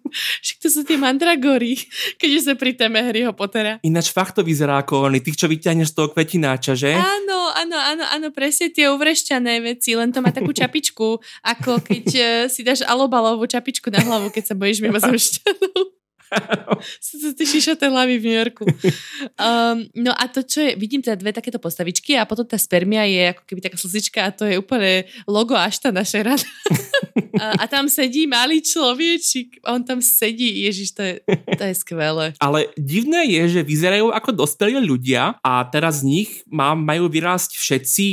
Však 0.44 0.58
to 0.64 0.70
sú 0.72 0.82
tie 0.88 1.00
mandragory, 1.00 1.80
keď 2.16 2.30
sa 2.40 2.54
pri 2.56 2.76
téme 2.76 3.00
Harryho 3.00 3.32
Pottera. 3.36 3.80
Ináč 3.84 4.12
fakt 4.12 4.40
to 4.40 4.42
vyzerá 4.44 4.84
ako 4.84 5.08
oni, 5.08 5.20
tých, 5.20 5.40
čo 5.40 5.48
vyťahneš 5.52 5.94
z 5.94 5.96
toho 5.96 6.08
kvetináča, 6.12 6.74
že? 6.76 6.96
Áno, 6.96 7.52
áno, 7.56 7.78
áno, 7.78 8.04
áno, 8.08 8.28
presne 8.32 8.72
tie 8.72 8.88
uvrešťané 8.92 9.64
veci, 9.64 9.96
len 9.96 10.12
to 10.12 10.24
má 10.24 10.32
takú 10.32 10.52
čapičku, 10.60 11.20
ako 11.44 11.72
keď 11.84 12.06
uh, 12.18 12.26
si 12.48 12.64
dáš 12.64 12.84
alobalovú 12.88 13.48
čapičku 13.48 13.92
na 13.92 14.04
hlavu, 14.04 14.32
keď 14.32 14.54
sa 14.54 14.56
bojíš 14.56 14.80
mimo 14.84 14.98
zemšťanov. 15.00 15.97
Sú 17.06 17.20
to 17.22 17.32
tie 17.34 17.48
šišaté 17.48 17.88
hlavy 17.88 18.20
v 18.20 18.26
New 18.28 18.38
Yorku. 18.38 18.64
Um, 19.40 19.88
no 19.96 20.12
a 20.12 20.28
to, 20.28 20.44
čo 20.44 20.64
je, 20.64 20.76
vidím 20.76 21.00
teda 21.00 21.16
dve 21.16 21.32
takéto 21.32 21.58
postavičky 21.58 22.20
a 22.20 22.28
potom 22.28 22.44
tá 22.44 22.60
spermia 22.60 23.08
je 23.08 23.32
ako 23.32 23.44
keby 23.48 23.60
taká 23.64 23.78
slzička 23.80 24.20
a 24.28 24.34
to 24.36 24.44
je 24.44 24.60
úplne 24.60 25.08
logo 25.26 25.56
Aštana 25.56 26.04
Šeran. 26.04 26.40
a, 27.38 27.64
a 27.64 27.66
tam 27.66 27.90
sedí 27.90 28.30
malý 28.30 28.62
človečik. 28.62 29.62
On 29.66 29.82
tam 29.82 30.00
sedí. 30.00 30.66
Ježiš, 30.66 30.94
to 30.94 31.02
je, 31.04 31.14
to 31.30 31.64
je 31.68 31.76
skvelé. 31.76 32.34
Ale 32.38 32.70
divné 32.78 33.28
je, 33.28 33.60
že 33.60 33.62
vyzerajú 33.66 34.14
ako 34.14 34.30
dospelí 34.34 34.80
ľudia 34.82 35.38
a 35.42 35.66
teraz 35.68 36.02
z 36.02 36.08
nich 36.08 36.30
má, 36.48 36.78
majú 36.78 37.10
vyrásť 37.10 37.58
všetci 37.58 38.06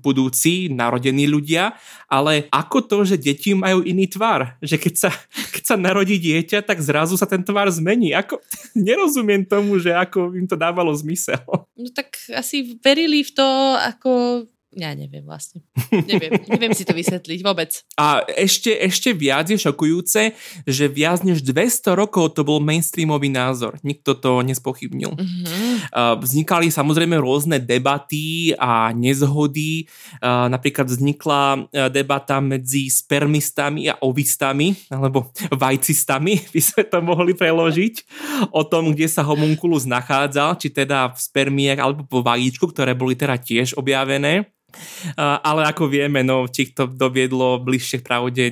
budúci 0.00 0.68
narodení 0.70 1.24
ľudia, 1.24 1.74
ale 2.10 2.46
ako 2.52 2.78
to, 2.84 2.98
že 3.08 3.16
deti 3.16 3.56
majú 3.56 3.82
iný 3.82 4.06
tvar? 4.10 4.60
Že 4.60 4.76
keď 4.78 4.94
sa, 4.94 5.10
keď 5.54 5.62
sa 5.64 5.76
narodí 5.80 6.20
dieťa, 6.20 6.62
tak 6.62 6.78
zrazu 6.84 7.16
sa 7.16 7.26
ten 7.26 7.42
tvar 7.42 7.68
zmení. 7.72 8.12
Ako, 8.12 8.38
nerozumiem 8.76 9.42
tomu, 9.46 9.80
že 9.80 9.94
ako 9.94 10.34
im 10.36 10.46
to 10.46 10.54
dávalo 10.58 10.92
zmysel. 10.94 11.42
No 11.74 11.88
tak 11.90 12.16
asi 12.30 12.78
verili 12.80 13.24
v 13.26 13.30
to, 13.34 13.48
ako 13.80 14.10
ja 14.74 14.92
neviem 14.94 15.22
vlastne. 15.24 15.62
Neviem, 15.90 16.42
neviem 16.50 16.74
si 16.74 16.82
to 16.82 16.92
vysvetliť 16.92 17.40
vôbec. 17.46 17.70
A 17.94 18.26
ešte, 18.26 18.74
ešte 18.74 19.14
viac 19.14 19.46
je 19.46 19.58
šokujúce, 19.58 20.34
že 20.66 20.84
viac 20.90 21.22
než 21.22 21.40
200 21.46 21.94
rokov 21.94 22.34
to 22.34 22.42
bol 22.42 22.58
mainstreamový 22.58 23.30
názor. 23.30 23.78
Nikto 23.86 24.18
to 24.18 24.42
nespochybnil. 24.42 25.14
Uh-huh. 25.14 26.18
Vznikali 26.18 26.68
samozrejme 26.74 27.14
rôzne 27.18 27.62
debaty 27.62 28.52
a 28.58 28.90
nezhody. 28.90 29.86
Napríklad 30.24 30.90
vznikla 30.90 31.42
e, 31.54 31.58
debata 31.90 32.42
medzi 32.42 32.90
spermistami 32.90 33.88
a 33.90 33.98
ovistami, 34.02 34.74
alebo 34.90 35.30
vajcistami, 35.54 36.32
by 36.54 36.60
sme 36.60 36.82
to 36.86 36.98
mohli 37.00 37.32
preložiť, 37.32 37.94
o 38.50 38.62
tom, 38.66 38.92
kde 38.92 39.06
sa 39.06 39.22
homunculus 39.22 39.86
nachádzal, 39.86 40.58
či 40.58 40.74
teda 40.74 41.14
v 41.14 41.18
spermiách 41.18 41.80
alebo 41.80 42.02
po 42.04 42.20
vajíčku, 42.20 42.66
ktoré 42.70 42.92
boli 42.96 43.14
teda 43.14 43.38
tiež 43.38 43.78
objavené. 43.78 44.50
Ale 45.18 45.68
ako 45.68 45.88
vieme, 45.88 46.24
no, 46.24 46.48
či 46.48 46.72
to 46.72 46.88
doviedlo 46.88 47.60
bližšie 47.62 48.00
k 48.00 48.06
pravde, 48.06 48.42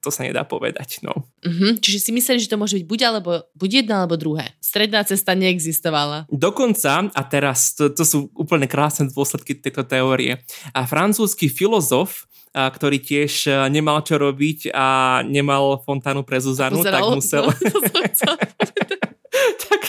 to 0.00 0.10
sa 0.12 0.26
nedá 0.26 0.44
povedať. 0.44 1.00
No. 1.00 1.28
Uh-huh. 1.44 1.76
Čiže 1.80 1.98
si 1.98 2.10
myslíš, 2.12 2.44
že 2.46 2.52
to 2.52 2.60
môže 2.60 2.76
byť 2.80 2.86
buď, 2.86 3.00
alebo, 3.04 3.30
buď 3.56 3.70
jedna 3.84 4.04
alebo 4.04 4.20
druhé. 4.20 4.52
Stredná 4.60 5.04
cesta 5.04 5.32
neexistovala. 5.32 6.28
Dokonca, 6.28 7.08
a 7.10 7.22
teraz 7.24 7.72
to, 7.72 7.88
to 7.88 8.04
sú 8.04 8.28
úplne 8.36 8.68
krásne 8.68 9.08
dôsledky 9.08 9.56
tejto 9.56 9.84
teórie, 9.86 10.44
a 10.72 10.84
francúzsky 10.84 11.48
filozof 11.48 12.28
a, 12.54 12.70
ktorý 12.70 13.02
tiež 13.02 13.50
nemal 13.68 14.00
čo 14.06 14.20
robiť 14.20 14.70
a 14.72 15.20
nemal 15.26 15.82
fontánu 15.82 16.22
pre 16.22 16.38
Zuzanu, 16.38 16.84
tak 16.84 17.02
musel... 17.12 17.50
No, 17.50 17.54
tak 19.66 19.80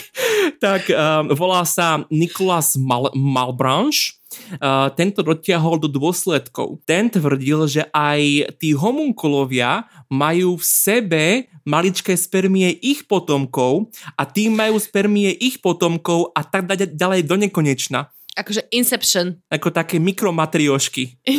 tak 0.58 0.90
um, 0.90 1.30
volá 1.36 1.62
sa 1.64 2.04
Nicolas 2.10 2.76
Mal- 2.76 3.14
Malbranche 3.14 4.16
Uh, 4.60 4.90
tento 4.98 5.22
dotiahol 5.24 5.80
do 5.80 5.88
dôsledkov. 5.88 6.82
Ten 6.84 7.08
tvrdil, 7.08 7.70
že 7.70 7.82
aj 7.94 8.52
tí 8.60 8.74
homunkulovia 8.74 9.86
majú 10.12 10.58
v 10.60 10.64
sebe 10.66 11.24
maličké 11.62 12.12
spermie 12.18 12.74
ich 12.82 13.06
potomkov 13.06 13.88
a 14.18 14.26
tí 14.26 14.50
majú 14.50 14.76
spermie 14.82 15.30
ich 15.30 15.62
potomkov 15.62 16.34
a 16.36 16.42
tak 16.44 16.68
ďalej 16.68 17.22
do 17.24 17.38
nekonečna. 17.38 18.12
Akože 18.36 18.68
Inception. 18.74 19.40
Ako 19.48 19.72
také 19.72 19.96
mikromatriošky. 19.96 21.16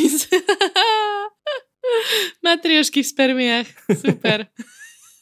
Matriošky 2.45 3.05
v 3.05 3.07
spermiách. 3.07 3.67
Super. 3.93 4.47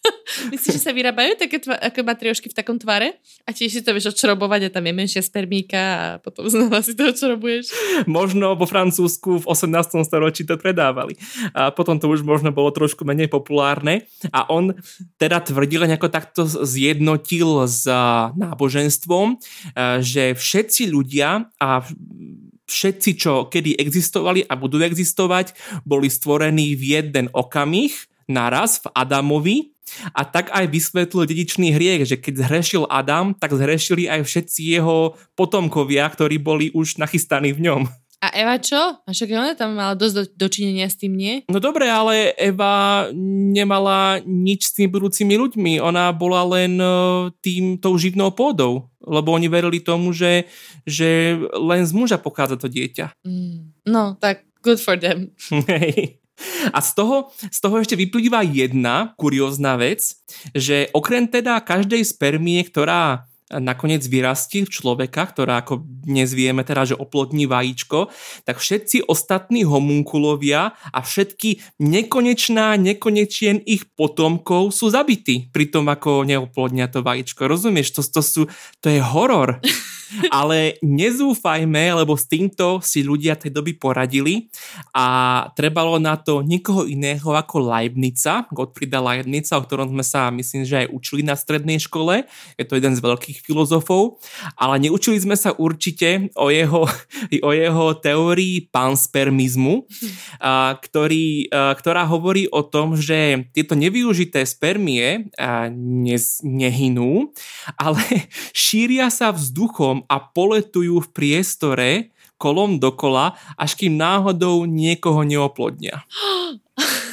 Myslíš, 0.54 0.80
že 0.80 0.82
sa 0.82 0.92
vyrábajú 0.92 1.38
také 1.38 1.62
tva- 1.62 1.80
ako 1.80 2.06
matriošky 2.06 2.52
v 2.52 2.58
takom 2.58 2.78
tvare? 2.82 3.18
A 3.46 3.54
tiež 3.54 3.72
si 3.72 3.82
to 3.82 3.94
vieš 3.94 4.16
odšrobovať 4.16 4.68
a 4.68 4.74
tam 4.74 4.86
je 4.86 4.94
menšia 4.94 5.22
spermíka 5.22 5.82
a 5.82 6.06
potom 6.20 6.48
znova 6.54 6.82
si 6.82 6.98
to 6.98 7.10
odšrobuješ? 7.10 7.72
Možno 8.10 8.58
vo 8.58 8.66
Francúzsku 8.66 9.44
v 9.44 9.46
18. 9.46 10.02
storočí 10.06 10.44
to 10.44 10.58
predávali. 10.58 11.18
A 11.54 11.70
potom 11.70 11.98
to 12.02 12.10
už 12.10 12.26
možno 12.26 12.50
bolo 12.50 12.74
trošku 12.74 13.06
menej 13.06 13.30
populárne. 13.30 14.10
A 14.34 14.48
on 14.50 14.74
teda 15.22 15.42
tvrdil, 15.44 15.86
nejako 15.86 16.10
takto 16.10 16.46
zjednotil 16.46 17.68
s 17.70 17.86
náboženstvom, 18.36 19.38
že 20.02 20.34
všetci 20.34 20.90
ľudia 20.90 21.50
a 21.62 21.86
všetci, 22.66 23.10
čo 23.18 23.46
kedy 23.46 23.78
existovali 23.78 24.42
a 24.46 24.54
budú 24.58 24.82
existovať, 24.82 25.54
boli 25.86 26.10
stvorení 26.10 26.74
v 26.74 26.98
jeden 26.98 27.30
okamih 27.30 27.94
naraz 28.26 28.82
v 28.82 28.90
Adamovi 28.94 29.75
a 30.12 30.22
tak 30.26 30.50
aj 30.52 30.66
vysvetlil 30.68 31.30
dedičný 31.30 31.74
hriech, 31.74 32.10
že 32.10 32.18
keď 32.18 32.46
zhrešil 32.46 32.84
Adam, 32.90 33.34
tak 33.38 33.54
zhrešili 33.54 34.10
aj 34.10 34.26
všetci 34.26 34.62
jeho 34.78 35.14
potomkovia, 35.38 36.10
ktorí 36.10 36.42
boli 36.42 36.74
už 36.74 36.98
nachystaní 36.98 37.54
v 37.54 37.70
ňom. 37.70 37.82
A 38.26 38.34
Eva 38.34 38.58
čo? 38.58 38.80
A 38.80 39.10
však 39.12 39.30
ona 39.30 39.54
tam 39.54 39.78
mala 39.78 39.94
dosť 39.94 40.16
do, 40.16 40.24
dočinenia 40.48 40.90
s 40.90 40.98
tým, 40.98 41.14
nie? 41.14 41.46
No 41.46 41.62
dobre, 41.62 41.86
ale 41.86 42.34
Eva 42.40 43.06
nemala 43.14 44.18
nič 44.26 44.72
s 44.72 44.74
tými 44.74 44.90
budúcimi 44.90 45.38
ľuďmi. 45.38 45.78
Ona 45.84 46.10
bola 46.16 46.42
len 46.58 46.80
e, 46.80 46.90
tým, 47.46 47.78
tou 47.78 47.94
živnou 48.00 48.34
pôdou. 48.34 48.90
Lebo 49.06 49.36
oni 49.36 49.46
verili 49.46 49.78
tomu, 49.78 50.10
že, 50.10 50.50
že 50.90 51.38
len 51.54 51.86
z 51.86 51.92
muža 51.94 52.18
pochádza 52.18 52.58
to 52.58 52.66
dieťa. 52.66 53.14
Mm. 53.22 53.78
No, 53.86 54.18
tak 54.18 54.48
good 54.66 54.82
for 54.82 54.98
them. 54.98 55.30
Hej. 55.70 56.18
A 56.74 56.80
z 56.82 56.92
toho, 56.98 57.32
z 57.32 57.60
toho 57.62 57.76
ešte 57.80 57.96
vyplýva 57.96 58.44
jedna 58.44 59.16
kuriózna 59.16 59.80
vec, 59.80 60.20
že 60.52 60.92
okrem 60.92 61.30
teda 61.32 61.62
každej 61.64 62.04
spermie, 62.04 62.60
ktorá 62.66 63.30
nakoniec 63.54 64.02
vyrastie 64.10 64.66
v 64.66 64.74
človeka, 64.74 65.30
ktorá 65.30 65.62
ako 65.62 65.86
dnes 65.86 66.34
vieme 66.34 66.66
teda, 66.66 66.96
že 66.96 66.96
oplodní 66.98 67.46
vajíčko, 67.46 68.10
tak 68.42 68.58
všetci 68.58 69.06
ostatní 69.06 69.62
homunkulovia 69.62 70.74
a 70.74 71.00
všetky 71.02 71.62
nekonečná, 71.78 72.74
nekonečien 72.82 73.62
ich 73.70 73.86
potomkov 73.94 74.74
sú 74.74 74.90
zabití 74.90 75.54
pri 75.54 75.70
tom, 75.70 75.86
ako 75.94 76.26
neoplodnia 76.26 76.90
to 76.90 77.06
vajíčko. 77.06 77.46
Rozumieš? 77.46 77.94
To, 77.98 78.02
to, 78.02 78.22
sú, 78.26 78.42
to 78.82 78.88
je 78.90 78.98
horor. 78.98 79.62
Ale 80.30 80.78
nezúfajme, 80.86 81.98
lebo 81.98 82.14
s 82.14 82.30
týmto 82.30 82.78
si 82.86 83.02
ľudia 83.02 83.34
tej 83.34 83.50
doby 83.50 83.74
poradili 83.74 84.54
a 84.94 85.50
trebalo 85.58 85.98
na 85.98 86.14
to 86.14 86.46
nikoho 86.46 86.86
iného 86.86 87.34
ako 87.34 87.74
Leibnica, 87.74 88.46
Gottfrieda 88.54 89.02
Leibnica, 89.02 89.58
o 89.58 89.66
ktorom 89.66 89.92
sme 89.92 90.06
sa 90.06 90.30
myslím, 90.30 90.62
že 90.64 90.86
aj 90.86 90.94
učili 90.94 91.22
na 91.26 91.34
strednej 91.34 91.82
škole. 91.82 92.30
Je 92.56 92.66
to 92.70 92.78
jeden 92.78 92.94
z 92.94 93.02
veľkých 93.02 93.35
filozofov, 93.42 94.22
ale 94.56 94.80
neučili 94.88 95.20
sme 95.20 95.36
sa 95.36 95.52
určite 95.56 96.32
o 96.38 96.48
jeho, 96.54 96.86
o 97.48 97.52
jeho 97.52 97.86
teórii 98.00 98.68
panspermizmu, 98.70 99.88
ktorý, 100.80 101.50
ktorá 101.52 102.04
hovorí 102.08 102.48
o 102.52 102.64
tom, 102.64 102.96
že 103.00 103.50
tieto 103.52 103.74
nevyužité 103.74 104.44
spermie 104.46 105.32
nehynú, 106.44 107.32
ale 107.76 108.02
šíria 108.56 109.10
sa 109.10 109.32
vzduchom 109.32 110.08
a 110.08 110.18
poletujú 110.20 111.02
v 111.02 111.12
priestore 111.12 111.90
kolom 112.36 112.84
dokola, 112.84 113.40
až 113.56 113.80
kým 113.80 113.96
náhodou 113.96 114.68
niekoho 114.68 115.24
neoplodnia. 115.24 116.04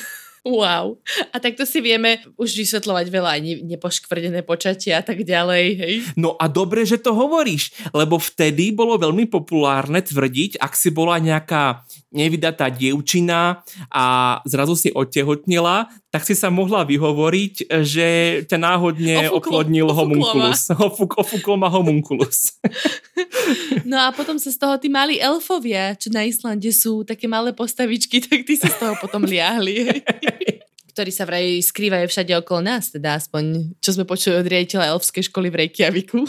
Wow. 0.43 0.99
A 1.31 1.39
takto 1.39 1.63
si 1.63 1.79
vieme 1.79 2.19
už 2.35 2.59
vysvetľovať 2.59 3.07
veľa 3.15 3.31
aj 3.39 3.41
nepoškvrdené 3.63 4.43
počatia 4.43 4.99
a 4.99 5.05
tak 5.07 5.23
ďalej, 5.23 5.65
hej? 5.79 5.95
No 6.19 6.35
a 6.35 6.51
dobre, 6.51 6.83
že 6.83 6.99
to 6.99 7.15
hovoríš, 7.15 7.71
lebo 7.95 8.19
vtedy 8.19 8.75
bolo 8.75 8.99
veľmi 8.99 9.31
populárne 9.31 10.03
tvrdiť, 10.03 10.59
ak 10.59 10.75
si 10.75 10.91
bola 10.91 11.23
nejaká 11.23 11.87
nevydatá 12.11 12.75
dievčina 12.75 13.63
a 13.87 14.05
zrazu 14.43 14.75
si 14.75 14.91
odtehotnila, 14.91 15.87
tak 16.13 16.29
si 16.29 16.37
sa 16.37 16.53
mohla 16.53 16.85
vyhovoriť, 16.85 17.73
že 17.83 18.09
ťa 18.45 18.59
náhodne 18.61 19.33
Ofuklo, 19.33 19.65
oplodnil 19.65 19.89
homunculus. 19.89 20.69
Ofuk, 20.77 21.17
ofukol 21.17 21.57
ma 21.57 21.73
homunculus. 21.73 22.61
No 23.91 23.97
a 23.99 24.09
potom 24.15 24.39
sa 24.39 24.51
z 24.51 24.59
toho 24.59 24.75
tí 24.79 24.89
mali 24.89 25.19
elfovia, 25.19 25.95
čo 25.97 26.09
na 26.13 26.25
Islande 26.27 26.71
sú 26.73 27.03
také 27.03 27.27
malé 27.27 27.53
postavičky, 27.53 28.23
tak 28.23 28.47
tí 28.47 28.55
sa 28.57 28.71
z 28.71 28.77
toho 28.79 28.95
potom 28.99 29.25
liahli. 29.25 29.89
ktorí 30.93 31.09
sa 31.09 31.25
vraj 31.25 31.57
skrývajú 31.65 32.05
všade 32.05 32.37
okolo 32.37 32.69
nás, 32.69 32.93
teda 32.93 33.17
aspoň 33.17 33.73
čo 33.81 33.97
sme 33.97 34.05
počuli 34.05 34.37
od 34.37 34.45
riaditeľa 34.45 34.93
elfskej 34.93 35.33
školy 35.33 35.49
v 35.49 35.65
Reykjaviku. 35.65 36.21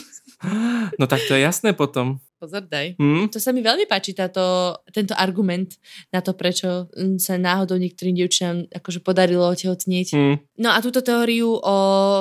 No 1.00 1.10
tak 1.10 1.26
to 1.26 1.34
je 1.34 1.42
jasné 1.42 1.74
potom. 1.74 2.22
Pozor, 2.44 2.68
daj. 2.68 3.00
Mm. 3.00 3.32
To 3.32 3.40
sa 3.40 3.56
mi 3.56 3.64
veľmi 3.64 3.88
páči, 3.88 4.12
táto, 4.12 4.76
tento 4.92 5.16
argument 5.16 5.80
na 6.12 6.20
to, 6.20 6.36
prečo 6.36 6.92
sa 7.16 7.40
náhodou 7.40 7.80
niektorým 7.80 8.20
dievčinám 8.20 8.68
akože 8.68 9.00
podarilo 9.00 9.48
otehotnieť. 9.48 10.08
Mm. 10.12 10.36
No 10.60 10.75
a 10.75 10.84
túto 10.84 11.00
teóriu 11.00 11.56
o 11.56 11.77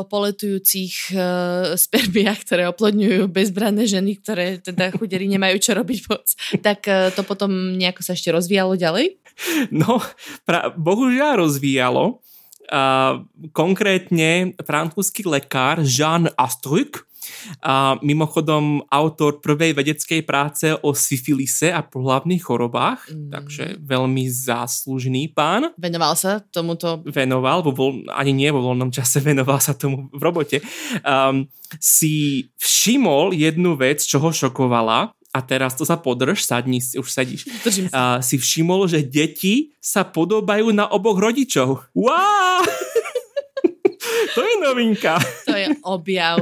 poletujúcich 0.07 1.11
uh, 1.11 1.75
spermiách, 1.75 2.39
ktoré 2.47 2.71
oplodňujú 2.71 3.27
bezbranné 3.35 3.91
ženy, 3.91 4.23
ktoré 4.23 4.63
teda 4.63 4.95
chudery 4.95 5.27
nemajú 5.27 5.59
čo 5.59 5.75
robiť 5.75 5.99
moc, 6.07 6.27
tak 6.63 6.87
uh, 6.87 7.11
to 7.11 7.27
potom 7.27 7.75
nejako 7.75 8.07
sa 8.07 8.15
ešte 8.15 8.31
rozvíjalo 8.31 8.79
ďalej? 8.79 9.19
No, 9.75 9.99
pra- 10.47 10.71
bohužiaľ 10.71 11.43
rozvíjalo. 11.51 12.23
Uh, 12.71 13.27
konkrétne 13.51 14.55
francúzsky 14.63 15.27
lekár 15.27 15.83
Jean 15.83 16.31
Astruc 16.39 17.05
a 17.63 17.97
mimochodom 18.01 18.85
autor 18.89 19.41
prvej 19.43 19.75
vedeckej 19.77 20.23
práce 20.23 20.67
o 20.71 20.93
syfilise 20.93 21.71
a 21.71 21.83
pohlavných 21.83 22.43
chorobách, 22.43 23.11
mm. 23.11 23.31
takže 23.31 23.65
veľmi 23.81 24.25
záslužný 24.29 25.33
pán. 25.33 25.75
Venoval 25.79 26.15
sa 26.19 26.43
tomuto? 26.43 27.03
Venoval, 27.09 27.63
vo 27.65 27.73
voľ, 27.73 28.13
ani 28.13 28.33
nie 28.35 28.51
vo 28.51 28.63
voľnom 28.63 28.91
čase, 28.91 29.23
venoval 29.31 29.59
sa 29.63 29.75
tomu 29.77 30.11
v 30.13 30.23
robote. 30.23 30.59
Um, 31.03 31.49
si 31.81 32.47
všimol 32.61 33.33
jednu 33.33 33.75
vec, 33.79 34.05
čo 34.05 34.21
ho 34.21 34.31
šokovala, 34.31 35.15
a 35.33 35.41
teraz 35.41 35.73
to 35.73 35.89
sa 35.89 35.97
podrž, 35.97 36.45
sadni, 36.45 36.77
už 36.77 37.09
sedíš. 37.09 37.49
Uh, 37.89 38.21
si 38.21 38.37
všimol, 38.37 38.85
že 38.85 39.01
deti 39.01 39.73
sa 39.81 40.05
podobajú 40.05 40.77
na 40.77 40.85
oboch 40.93 41.17
rodičov. 41.17 41.89
Wow! 41.97 42.82
To 44.35 44.41
je 44.41 44.55
novinka. 44.69 45.19
To 45.47 45.57
je 45.57 45.69
objav. 45.83 46.39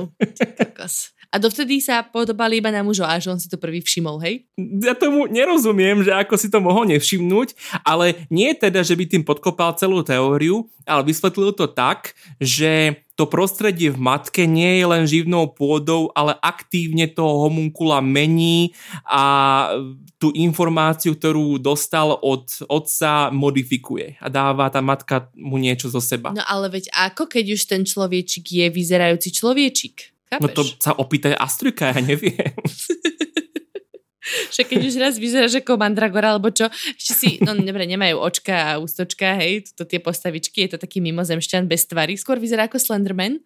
A 1.30 1.38
dovtedy 1.38 1.78
sa 1.78 2.02
podobali 2.02 2.58
iba 2.58 2.74
na 2.74 2.82
mužov, 2.82 3.06
až 3.06 3.30
on 3.30 3.38
si 3.38 3.46
to 3.46 3.54
prvý 3.54 3.78
všimol, 3.78 4.18
hej? 4.18 4.50
Ja 4.58 4.98
tomu 4.98 5.30
nerozumiem, 5.30 6.02
že 6.02 6.10
ako 6.10 6.34
si 6.34 6.50
to 6.50 6.58
mohol 6.58 6.90
nevšimnúť, 6.90 7.54
ale 7.86 8.26
nie 8.34 8.50
teda, 8.50 8.82
že 8.82 8.98
by 8.98 9.06
tým 9.06 9.22
podkopal 9.22 9.78
celú 9.78 10.02
teóriu, 10.02 10.66
ale 10.82 11.06
vysvetlil 11.06 11.54
to 11.54 11.70
tak, 11.70 12.18
že 12.42 12.98
to 13.14 13.30
prostredie 13.30 13.94
v 13.94 14.00
matke 14.00 14.42
nie 14.42 14.82
je 14.82 14.84
len 14.90 15.04
živnou 15.06 15.46
pôdou, 15.54 16.10
ale 16.18 16.34
aktívne 16.42 17.06
toho 17.06 17.46
homunkula 17.46 18.02
mení 18.02 18.74
a 19.06 19.22
tú 20.18 20.34
informáciu, 20.34 21.14
ktorú 21.14 21.62
dostal 21.62 22.16
od 22.16 22.48
otca, 22.66 23.30
modifikuje 23.30 24.18
a 24.18 24.26
dáva 24.32 24.72
tá 24.72 24.82
matka 24.82 25.30
mu 25.36 25.62
niečo 25.62 25.86
zo 25.92 26.02
seba. 26.02 26.34
No 26.34 26.42
ale 26.42 26.74
veď 26.74 26.90
ako, 26.90 27.30
keď 27.30 27.44
už 27.54 27.62
ten 27.70 27.86
človečik 27.86 28.50
je 28.50 28.66
vyzerajúci 28.66 29.30
človečik? 29.30 30.10
Chápeš? 30.30 30.42
No 30.42 30.48
to 30.54 30.62
sa 30.78 30.94
opýtaj 30.94 31.34
Astrika, 31.34 31.90
ja 31.90 31.98
neviem. 31.98 32.54
Však 34.50 34.66
keď 34.66 34.80
už 34.82 34.94
raz 34.98 35.14
vyzeráš 35.16 35.62
ako 35.62 35.78
mandragora, 35.78 36.34
alebo 36.34 36.50
čo, 36.50 36.66
ešte 36.98 37.12
si, 37.14 37.30
no 37.40 37.54
dobre, 37.54 37.86
nemajú 37.86 38.18
očka 38.18 38.54
a 38.54 38.78
ústočka, 38.82 39.38
hej, 39.38 39.70
to 39.74 39.86
tie 39.86 40.02
postavičky, 40.02 40.66
je 40.66 40.76
to 40.76 40.78
taký 40.82 40.98
mimozemšťan 41.00 41.70
bez 41.70 41.86
tvary, 41.86 42.18
skôr 42.18 42.36
vyzerá 42.42 42.66
ako 42.66 42.82
Slenderman. 42.82 43.40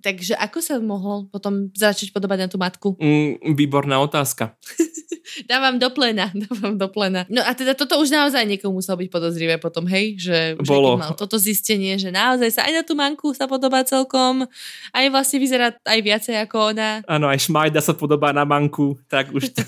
Takže 0.00 0.36
ako 0.36 0.58
sa 0.60 0.78
mohol 0.80 1.26
potom 1.28 1.72
začať 1.72 2.12
podobať 2.14 2.38
na 2.44 2.48
tú 2.48 2.56
matku? 2.60 2.88
Mm, 3.00 3.56
výborná 3.56 4.00
otázka. 4.00 4.54
dávam 5.46 5.78
do 5.78 5.90
plena, 5.90 6.30
dávam 6.34 6.74
do 6.78 6.88
plena. 6.88 7.26
No 7.30 7.42
a 7.44 7.54
teda 7.54 7.74
toto 7.74 7.98
už 8.00 8.10
naozaj 8.10 8.46
niekomu 8.46 8.80
muselo 8.80 8.98
byť 8.98 9.08
podozrivé 9.10 9.56
potom, 9.60 9.86
hej, 9.86 10.18
že 10.18 10.36
už 10.58 10.66
Bolo. 10.66 10.98
mal 10.98 11.14
toto 11.14 11.38
zistenie, 11.38 11.96
že 12.00 12.10
naozaj 12.10 12.50
sa 12.50 12.60
aj 12.66 12.72
na 12.72 12.82
tú 12.82 12.94
manku 12.98 13.32
sa 13.36 13.46
podobá 13.46 13.84
celkom, 13.86 14.46
aj 14.94 15.04
vlastne 15.12 15.38
vyzerá 15.38 15.74
aj 15.86 16.00
viacej 16.00 16.34
ako 16.48 16.74
ona. 16.74 17.04
Áno, 17.06 17.30
aj 17.30 17.46
Šmajda 17.46 17.80
sa 17.82 17.94
podobá 17.94 18.34
na 18.34 18.42
manku, 18.42 18.98
tak 19.06 19.30
už... 19.30 19.50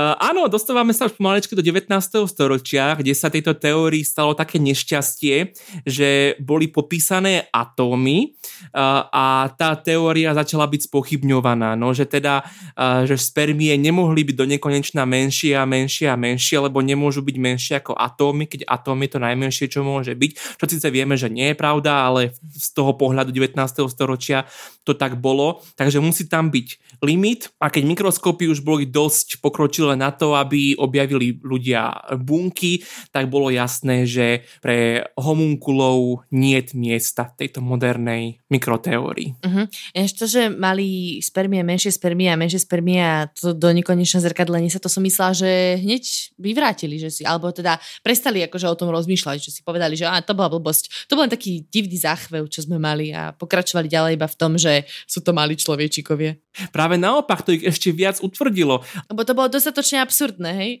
uh, 0.00 0.16
áno, 0.16 0.48
dostávame 0.48 0.96
sa 0.96 1.04
už 1.04 1.20
pomalečky 1.20 1.52
do 1.52 1.60
19. 1.60 1.92
storočia, 2.24 2.96
kde 2.96 3.12
sa 3.12 3.28
tejto 3.28 3.52
teórii 3.52 4.00
stalo 4.00 4.32
také 4.32 4.56
nešťastie, 4.56 5.52
že 5.84 6.40
boli 6.40 6.72
popísané 6.72 7.52
atómy 7.52 8.32
uh, 8.72 9.04
a 9.12 9.52
tá 9.52 9.76
teória 9.76 10.32
začala 10.32 10.64
byť 10.64 10.88
spochybňovaná, 10.88 11.76
no, 11.76 11.92
že 11.92 12.08
teda, 12.08 12.40
uh, 12.76 13.04
že 13.04 13.20
spermie 13.20 13.76
nemohli 13.76 14.24
byť 14.24 14.36
do 14.36 14.46
nekonečna 14.48 15.04
menšie 15.04 15.52
a 15.52 15.68
menšie 15.68 16.08
a 16.08 16.16
menšie, 16.16 16.56
lebo 16.56 16.80
nemôžu 16.80 17.20
byť 17.20 17.36
menšie 17.36 17.74
ako 17.84 17.92
atómy, 17.92 18.48
keď 18.48 18.64
atóm 18.64 19.04
je 19.04 19.10
to 19.12 19.18
najmenšie, 19.20 19.66
čo 19.68 19.84
môže 19.84 20.16
byť, 20.16 20.56
čo 20.56 20.64
síce 20.64 20.88
vieme, 20.88 21.20
že 21.20 21.28
nie 21.28 21.52
je 21.52 21.56
pravda, 21.58 22.08
ale 22.08 22.32
z 22.48 22.68
toho 22.72 22.96
pohľadu 22.96 23.34
19. 23.34 23.56
storočia 23.92 24.48
to 24.86 24.96
tak 24.96 25.20
bolo, 25.20 25.60
takže 25.76 26.00
musí 26.00 26.24
tam 26.24 26.48
byť 26.48 27.00
limit 27.04 27.52
a 27.60 27.72
keď 27.72 27.82
mikroskopy 27.84 28.48
už 28.48 28.60
boli 28.64 28.84
dosť 28.84 29.40
pokročilé 29.40 29.89
len 29.90 30.00
na 30.00 30.14
to, 30.14 30.38
aby 30.38 30.78
objavili 30.78 31.36
ľudia 31.42 32.14
bunky, 32.22 32.80
tak 33.10 33.26
bolo 33.26 33.50
jasné, 33.50 34.06
že 34.06 34.46
pre 34.62 35.04
homunkulov 35.18 36.24
nie 36.30 36.62
je 36.62 36.78
miesta 36.78 37.26
v 37.26 37.46
tejto 37.46 37.60
modernej 37.60 38.38
mikroteórii. 38.46 39.34
Uh-huh. 39.42 39.66
Ešte 39.94 40.18
to, 40.20 40.26
že 40.28 40.42
mali 40.52 41.18
spermie, 41.24 41.64
menšie 41.64 41.96
spermie 41.96 42.28
a 42.28 42.36
menšie 42.36 42.60
spermie 42.60 43.00
a 43.00 43.24
to 43.32 43.56
do 43.56 43.72
nekonečné 43.72 44.20
zrkadlenie 44.20 44.68
sa, 44.68 44.82
to 44.82 44.92
som 44.92 45.00
myslela, 45.00 45.32
že 45.32 45.80
hneď 45.80 46.04
vyvrátili, 46.36 47.00
že 47.00 47.08
si, 47.08 47.22
alebo 47.24 47.48
teda 47.48 47.80
prestali 48.04 48.44
akože 48.44 48.68
o 48.68 48.76
tom 48.76 48.92
rozmýšľať, 48.92 49.38
že 49.40 49.50
si 49.50 49.60
povedali, 49.64 49.96
že 49.96 50.04
á, 50.04 50.20
to 50.20 50.36
bola 50.36 50.52
blbosť. 50.52 51.08
To 51.08 51.16
bol 51.16 51.24
taký 51.24 51.64
divný 51.72 51.96
záchvev, 51.96 52.52
čo 52.52 52.68
sme 52.68 52.76
mali 52.76 53.16
a 53.16 53.32
pokračovali 53.32 53.88
ďalej 53.88 54.12
iba 54.20 54.28
v 54.28 54.38
tom, 54.38 54.60
že 54.60 54.84
sú 55.08 55.24
to 55.24 55.32
mali 55.32 55.56
človečikovia. 55.56 56.36
Práve 56.74 56.98
naopak, 56.98 57.46
to 57.46 57.54
ich 57.54 57.62
ešte 57.62 57.94
viac 57.94 58.18
utvrdilo. 58.18 58.82
Lebo 59.06 59.22
to 59.22 59.38
bolo 59.38 59.46
dostatočne 59.46 60.02
absurdné, 60.02 60.50
hej? 60.50 60.72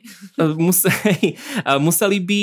Museli, 0.58 1.38
museli 1.86 2.18
by 2.18 2.40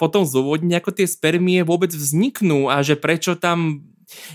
potom 0.00 0.24
zôvodniť, 0.24 0.74
ako 0.80 0.90
tie 0.96 1.06
spermie 1.06 1.60
vôbec 1.60 1.92
vzniknú 1.92 2.72
a 2.72 2.80
že 2.80 2.96
prečo 2.96 3.36
tam 3.36 3.84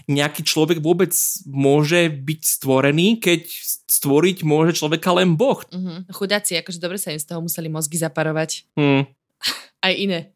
nejaký 0.08 0.48
človek 0.48 0.80
vôbec 0.80 1.12
môže 1.50 2.08
byť 2.08 2.42
stvorený, 2.42 3.20
keď 3.20 3.44
stvoriť 3.92 4.48
môže 4.48 4.80
človeka 4.80 5.12
len 5.12 5.36
Boh. 5.36 5.60
Uh-huh. 5.60 6.00
Chudáci, 6.16 6.56
akože 6.56 6.80
dobre 6.80 6.96
sa 6.96 7.12
im 7.12 7.20
z 7.20 7.28
toho 7.28 7.44
museli 7.44 7.68
mozgy 7.68 8.00
zaparovať. 8.00 8.72
Hmm. 8.80 9.04
Aj 9.86 9.94
iné. 9.94 10.34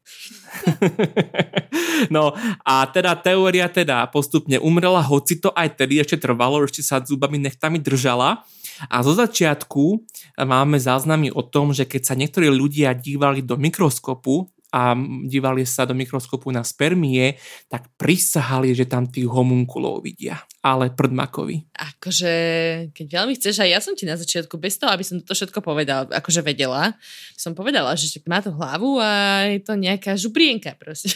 no 2.13 2.37
a 2.61 2.85
teda 2.85 3.17
teória 3.17 3.65
teda 3.65 4.05
postupne 4.13 4.61
umrela, 4.61 5.01
hoci 5.01 5.41
to 5.41 5.49
aj 5.57 5.73
tedy 5.73 5.97
ešte 5.97 6.21
trvalo, 6.21 6.61
ešte 6.61 6.85
sa 6.85 7.01
zubami 7.01 7.41
nechtami 7.41 7.81
držala. 7.81 8.45
A 8.93 9.01
zo 9.01 9.17
začiatku 9.17 10.05
máme 10.45 10.77
záznamy 10.77 11.33
o 11.33 11.41
tom, 11.41 11.73
že 11.73 11.89
keď 11.89 12.01
sa 12.05 12.13
niektorí 12.13 12.47
ľudia 12.47 12.93
dívali 12.93 13.41
do 13.41 13.57
mikroskopu 13.57 14.45
a 14.69 14.93
dívali 15.25 15.65
sa 15.65 15.89
do 15.89 15.97
mikroskopu 15.97 16.53
na 16.53 16.61
spermie, 16.61 17.41
tak 17.65 17.89
prisahali, 17.97 18.77
že 18.77 18.85
tam 18.85 19.09
tých 19.09 19.25
homunkulov 19.25 20.05
vidia. 20.05 20.45
Ale 20.59 20.91
prdmakovi. 20.91 21.71
Akože, 21.71 22.31
keď 22.91 23.07
veľmi 23.07 23.33
chceš, 23.39 23.63
aj 23.63 23.69
ja 23.71 23.79
som 23.79 23.95
ti 23.95 24.03
na 24.03 24.19
začiatku, 24.19 24.59
bez 24.59 24.75
toho, 24.75 24.91
aby 24.91 25.07
som 25.07 25.17
to 25.23 25.31
všetko 25.31 25.63
povedala, 25.63 26.05
akože 26.11 26.43
vedela, 26.43 26.93
som 27.39 27.55
povedala, 27.55 27.95
že 27.95 28.19
má 28.27 28.43
to 28.43 28.51
hlavu 28.51 28.99
a 28.99 29.45
je 29.55 29.59
to 29.63 29.73
nejaká 29.79 30.19
žubrienka 30.19 30.75
proste. 30.75 31.15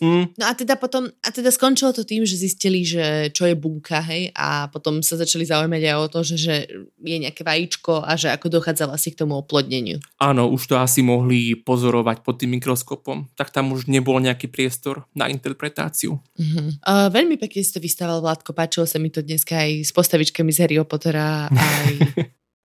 Mm. 0.00 0.26
No 0.40 0.50
a 0.50 0.52
teda 0.52 0.76
potom, 0.76 1.08
a 1.22 1.28
teda 1.30 1.48
skončilo 1.48 1.94
to 1.94 2.02
tým, 2.04 2.26
že 2.26 2.36
zistili, 2.36 2.82
že 2.84 3.30
čo 3.32 3.48
je 3.48 3.56
bunka, 3.56 4.02
hej, 4.04 4.34
a 4.34 4.66
potom 4.68 5.00
sa 5.00 5.16
začali 5.16 5.46
zaujímať 5.46 5.82
aj 5.88 5.96
o 5.96 6.06
to, 6.10 6.20
že, 6.26 6.36
že 6.36 6.54
je 7.00 7.16
nejaké 7.16 7.46
vajíčko 7.46 8.02
a 8.02 8.12
že 8.18 8.28
ako 8.34 8.60
dochádza 8.60 8.90
vlastne 8.90 9.14
k 9.14 9.20
tomu 9.24 9.38
oplodneniu. 9.38 10.02
Áno, 10.20 10.50
už 10.50 10.68
to 10.68 10.74
asi 10.76 11.00
mohli 11.00 11.56
pozorovať 11.56 12.20
pod 12.20 12.36
tým 12.42 12.58
mikroskopom 12.58 13.24
tak 13.34 13.50
tam 13.50 13.72
už 13.74 13.90
nebol 13.90 14.20
nejaký 14.22 14.46
priestor 14.48 15.04
na 15.16 15.26
interpretáciu. 15.26 16.20
Uh-huh. 16.20 16.68
Uh, 16.84 17.08
veľmi 17.10 17.40
pekne 17.40 17.60
si 17.64 17.74
to 17.74 17.80
vystával 17.82 18.22
Vládko, 18.22 18.54
páčilo 18.54 18.83
sa 18.84 19.02
mi 19.02 19.10
to 19.10 19.20
dneska 19.20 19.58
aj 19.58 19.84
s 19.84 19.90
postavičkami 19.92 20.50
z 20.52 20.58
Harryho 20.64 20.86
Pottera, 20.88 21.48
aj 21.50 21.94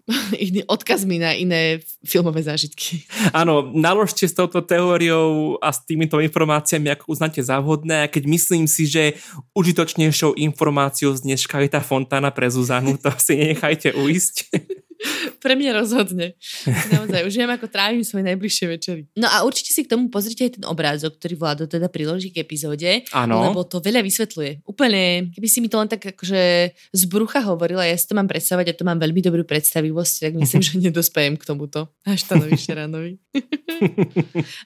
iný 0.49 0.65
odkazmi 0.65 1.21
na 1.21 1.37
iné 1.37 1.85
filmové 2.01 2.41
zážitky. 2.41 3.05
Áno, 3.29 3.69
naložte 3.73 4.25
s 4.25 4.33
touto 4.33 4.61
teóriou 4.65 5.57
a 5.61 5.69
s 5.69 5.85
týmito 5.85 6.17
informáciami, 6.17 6.89
ako 6.89 7.13
uznáte 7.13 7.41
za 7.43 7.61
vhodné, 7.61 8.05
a 8.05 8.11
keď 8.11 8.23
myslím 8.25 8.65
si, 8.65 8.89
že 8.89 9.17
užitočnejšou 9.53 10.37
informáciou 10.39 11.13
z 11.13 11.25
dneška 11.25 11.61
je 11.61 11.69
tá 11.69 11.81
fontána 11.83 12.33
pre 12.33 12.49
Zuzanu, 12.49 12.97
to 12.97 13.13
si 13.21 13.37
nechajte 13.37 13.93
uísť. 13.93 14.35
Pre 15.43 15.53
mňa 15.55 15.71
rozhodne. 15.71 16.35
Naozaj, 16.67 17.23
už 17.23 17.33
viem, 17.39 17.51
ako 17.51 17.71
trávim 17.71 18.03
svoje 18.03 18.27
najbližšie 18.27 18.65
večery. 18.67 19.01
No 19.15 19.31
a 19.31 19.47
určite 19.47 19.71
si 19.71 19.87
k 19.87 19.91
tomu 19.95 20.11
pozrite 20.11 20.45
aj 20.45 20.51
ten 20.59 20.65
obrázok, 20.67 21.15
ktorý 21.15 21.35
Vlado 21.39 21.63
teda 21.65 21.87
priloží 21.87 22.35
k 22.35 22.43
epizóde. 22.43 23.07
Áno. 23.15 23.51
Lebo 23.51 23.63
to 23.63 23.79
veľa 23.79 24.03
vysvetľuje. 24.03 24.67
Úplne, 24.67 25.31
keby 25.31 25.47
si 25.47 25.59
mi 25.63 25.71
to 25.71 25.79
len 25.79 25.87
tak 25.87 26.03
akože 26.03 26.43
z 26.75 27.03
brucha 27.07 27.39
hovorila, 27.47 27.87
ja 27.87 27.95
si 27.95 28.05
to 28.05 28.17
mám 28.17 28.27
predstavať 28.27 28.71
a 28.71 28.77
to 28.77 28.83
mám 28.83 28.99
veľmi 28.99 29.23
dobrú 29.23 29.43
predstavivosť, 29.47 30.13
tak 30.27 30.31
myslím, 30.35 30.61
že 30.61 30.71
nedospejem 30.91 31.39
k 31.39 31.43
tomuto. 31.47 31.87
Až 32.03 32.27
Štanovi 32.27 32.57
Šeranovi. 32.59 33.13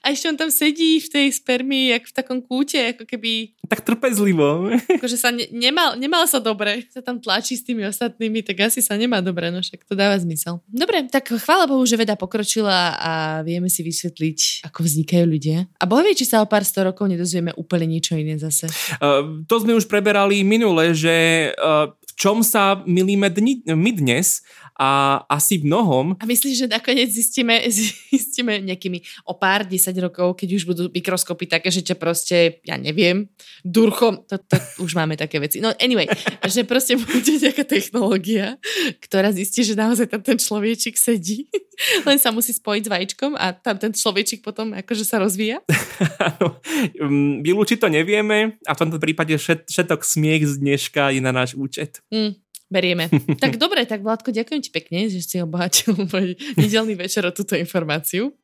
a 0.02 0.10
ešte 0.10 0.26
on 0.26 0.36
tam 0.38 0.50
sedí 0.50 0.98
v 0.98 1.08
tej 1.08 1.26
spermii, 1.30 1.94
jak 1.94 2.10
v 2.10 2.14
takom 2.14 2.38
kúte, 2.42 2.80
ako 2.96 3.06
keby... 3.06 3.54
Tak 3.70 3.86
trpezlivo. 3.86 4.74
akože 4.98 5.16
sa 5.16 5.30
ne, 5.30 5.46
nemal, 5.54 5.94
nemal 5.94 6.26
sa 6.26 6.42
dobre. 6.42 6.82
Sa 6.90 7.00
tam 7.00 7.22
tlačí 7.22 7.54
s 7.54 7.62
tými 7.62 7.86
ostatnými, 7.86 8.42
tak 8.42 8.66
asi 8.66 8.82
sa 8.82 8.98
nemá 8.98 9.22
dobre, 9.22 9.54
no 9.54 9.62
však 9.62 9.86
to 9.86 9.94
dáva 9.94 10.23
zmysel. 10.24 10.64
Dobre, 10.66 11.04
tak 11.12 11.28
chvála 11.28 11.68
Bohu, 11.68 11.84
že 11.84 12.00
veda 12.00 12.16
pokročila 12.16 12.96
a 12.96 13.12
vieme 13.44 13.68
si 13.68 13.84
vysvetliť, 13.84 14.64
ako 14.66 14.80
vznikajú 14.80 15.24
ľudia. 15.28 15.68
A 15.78 15.84
Boh 15.84 16.00
vie, 16.00 16.16
či 16.16 16.24
sa 16.24 16.40
o 16.40 16.48
pár 16.48 16.64
sto 16.64 16.82
rokov 16.82 17.06
nedozvieme 17.06 17.52
úplne 17.60 17.92
niečo 17.92 18.16
iné 18.16 18.40
zase. 18.40 18.72
Uh, 18.98 19.44
to 19.44 19.60
sme 19.60 19.76
už 19.76 19.84
preberali 19.84 20.40
minule, 20.40 20.96
že 20.96 21.50
uh, 21.54 21.92
v 21.92 22.12
čom 22.16 22.40
sa 22.40 22.80
milíme 22.88 23.28
dni, 23.28 23.68
my 23.74 23.90
dnes 23.92 24.40
a 24.74 25.22
asi 25.30 25.62
v 25.62 25.70
mnohom. 25.70 26.18
A 26.18 26.24
myslíš, 26.26 26.66
že 26.66 26.66
nakoniec 26.66 27.06
zistíme, 27.10 27.62
zistíme 28.14 28.58
nejakými 28.58 29.26
o 29.30 29.38
pár 29.38 29.62
desať 29.62 30.02
rokov, 30.02 30.34
keď 30.34 30.48
už 30.58 30.62
budú 30.66 30.82
mikroskopy 30.90 31.46
také, 31.46 31.70
že 31.70 31.86
ťa 31.86 31.96
proste, 31.98 32.58
ja 32.66 32.74
neviem, 32.74 33.30
durchom, 33.62 34.26
to, 34.26 34.38
to 34.42 34.56
už 34.82 34.98
máme 34.98 35.14
také 35.14 35.38
veci. 35.38 35.62
No 35.62 35.70
anyway, 35.78 36.10
že 36.54 36.66
proste 36.66 36.98
bude 36.98 37.38
nejaká 37.38 37.62
technológia, 37.62 38.58
ktorá 38.98 39.30
zistí, 39.30 39.62
že 39.62 39.78
naozaj 39.78 40.10
tam 40.10 40.22
ten 40.26 40.38
človečik 40.38 40.98
sedí, 40.98 41.46
len 42.08 42.18
sa 42.18 42.34
musí 42.34 42.50
spojiť 42.50 42.82
s 42.86 42.92
vajíčkom 42.92 43.32
a 43.38 43.54
tam 43.54 43.78
ten 43.78 43.94
človečik 43.94 44.42
potom 44.42 44.74
akože 44.74 45.04
sa 45.06 45.22
rozvíja. 45.22 45.62
Mm, 46.98 47.46
vylúčiť 47.46 47.78
to 47.78 47.88
nevieme 47.90 48.58
a 48.66 48.72
v 48.74 48.80
tomto 48.80 48.98
prípade 48.98 49.34
všetok 49.38 50.02
smiech 50.02 50.42
z 50.46 50.54
dneška 50.58 51.14
je 51.14 51.20
na 51.22 51.30
náš 51.30 51.54
účet. 51.54 52.02
Mm, 52.10 52.43
Berieme. 52.74 53.06
tak 53.42 53.54
dobre, 53.54 53.86
tak 53.86 54.02
Vládko, 54.02 54.34
ďakujem 54.34 54.60
ti 54.66 54.70
pekne, 54.74 55.06
že 55.06 55.22
si 55.22 55.38
obohatil 55.38 55.94
môj 56.10 56.34
nedelný 56.58 56.98
večer 56.98 57.22
o 57.22 57.30
túto 57.30 57.54
informáciu. 57.54 58.34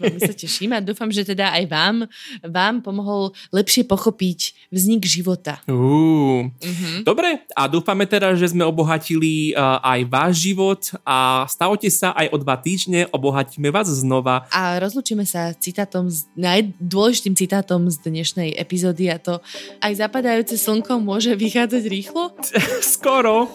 Veľmi 0.00 0.20
sa 0.20 0.32
teším 0.32 0.76
a 0.76 0.84
dúfam, 0.84 1.08
že 1.08 1.24
teda 1.24 1.52
aj 1.56 1.64
vám, 1.68 1.96
vám 2.40 2.80
pomohol 2.80 3.36
lepšie 3.52 3.84
pochopiť 3.84 4.68
vznik 4.72 5.04
života. 5.04 5.60
Uh, 5.68 6.48
uh-huh. 6.48 7.04
Dobre, 7.04 7.44
a 7.52 7.68
dúfame 7.68 8.08
teda, 8.08 8.32
že 8.32 8.52
sme 8.52 8.64
obohatili 8.64 9.52
uh, 9.52 9.80
aj 9.84 10.00
váš 10.08 10.32
život 10.48 10.80
a 11.04 11.44
stavte 11.48 11.88
sa 11.92 12.16
aj 12.16 12.32
o 12.32 12.36
dva 12.40 12.56
týždne, 12.56 13.08
obohatíme 13.12 13.68
vás 13.68 13.92
znova. 13.92 14.48
A 14.52 14.80
rozlučíme 14.80 15.28
sa 15.28 15.52
citátom, 15.52 16.08
najdôležitým 16.36 17.36
citátom 17.36 17.92
z 17.92 17.96
dnešnej 18.08 18.56
epizódy 18.56 19.12
a 19.12 19.20
to 19.20 19.44
aj 19.84 19.92
zapadajúce 20.00 20.56
slnko 20.56 21.00
môže 21.04 21.32
vychádzať 21.36 21.82
rýchlo? 21.92 22.32
Skoro. 22.96 23.52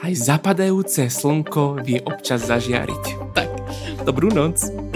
Aj 0.00 0.12
zapadajúce 0.16 1.12
slnko 1.12 1.84
vie 1.84 2.00
občas 2.02 2.48
zažiariť. 2.48 3.04
Tak. 3.36 3.50
Dobrú 4.04 4.32
noc. 4.32 4.89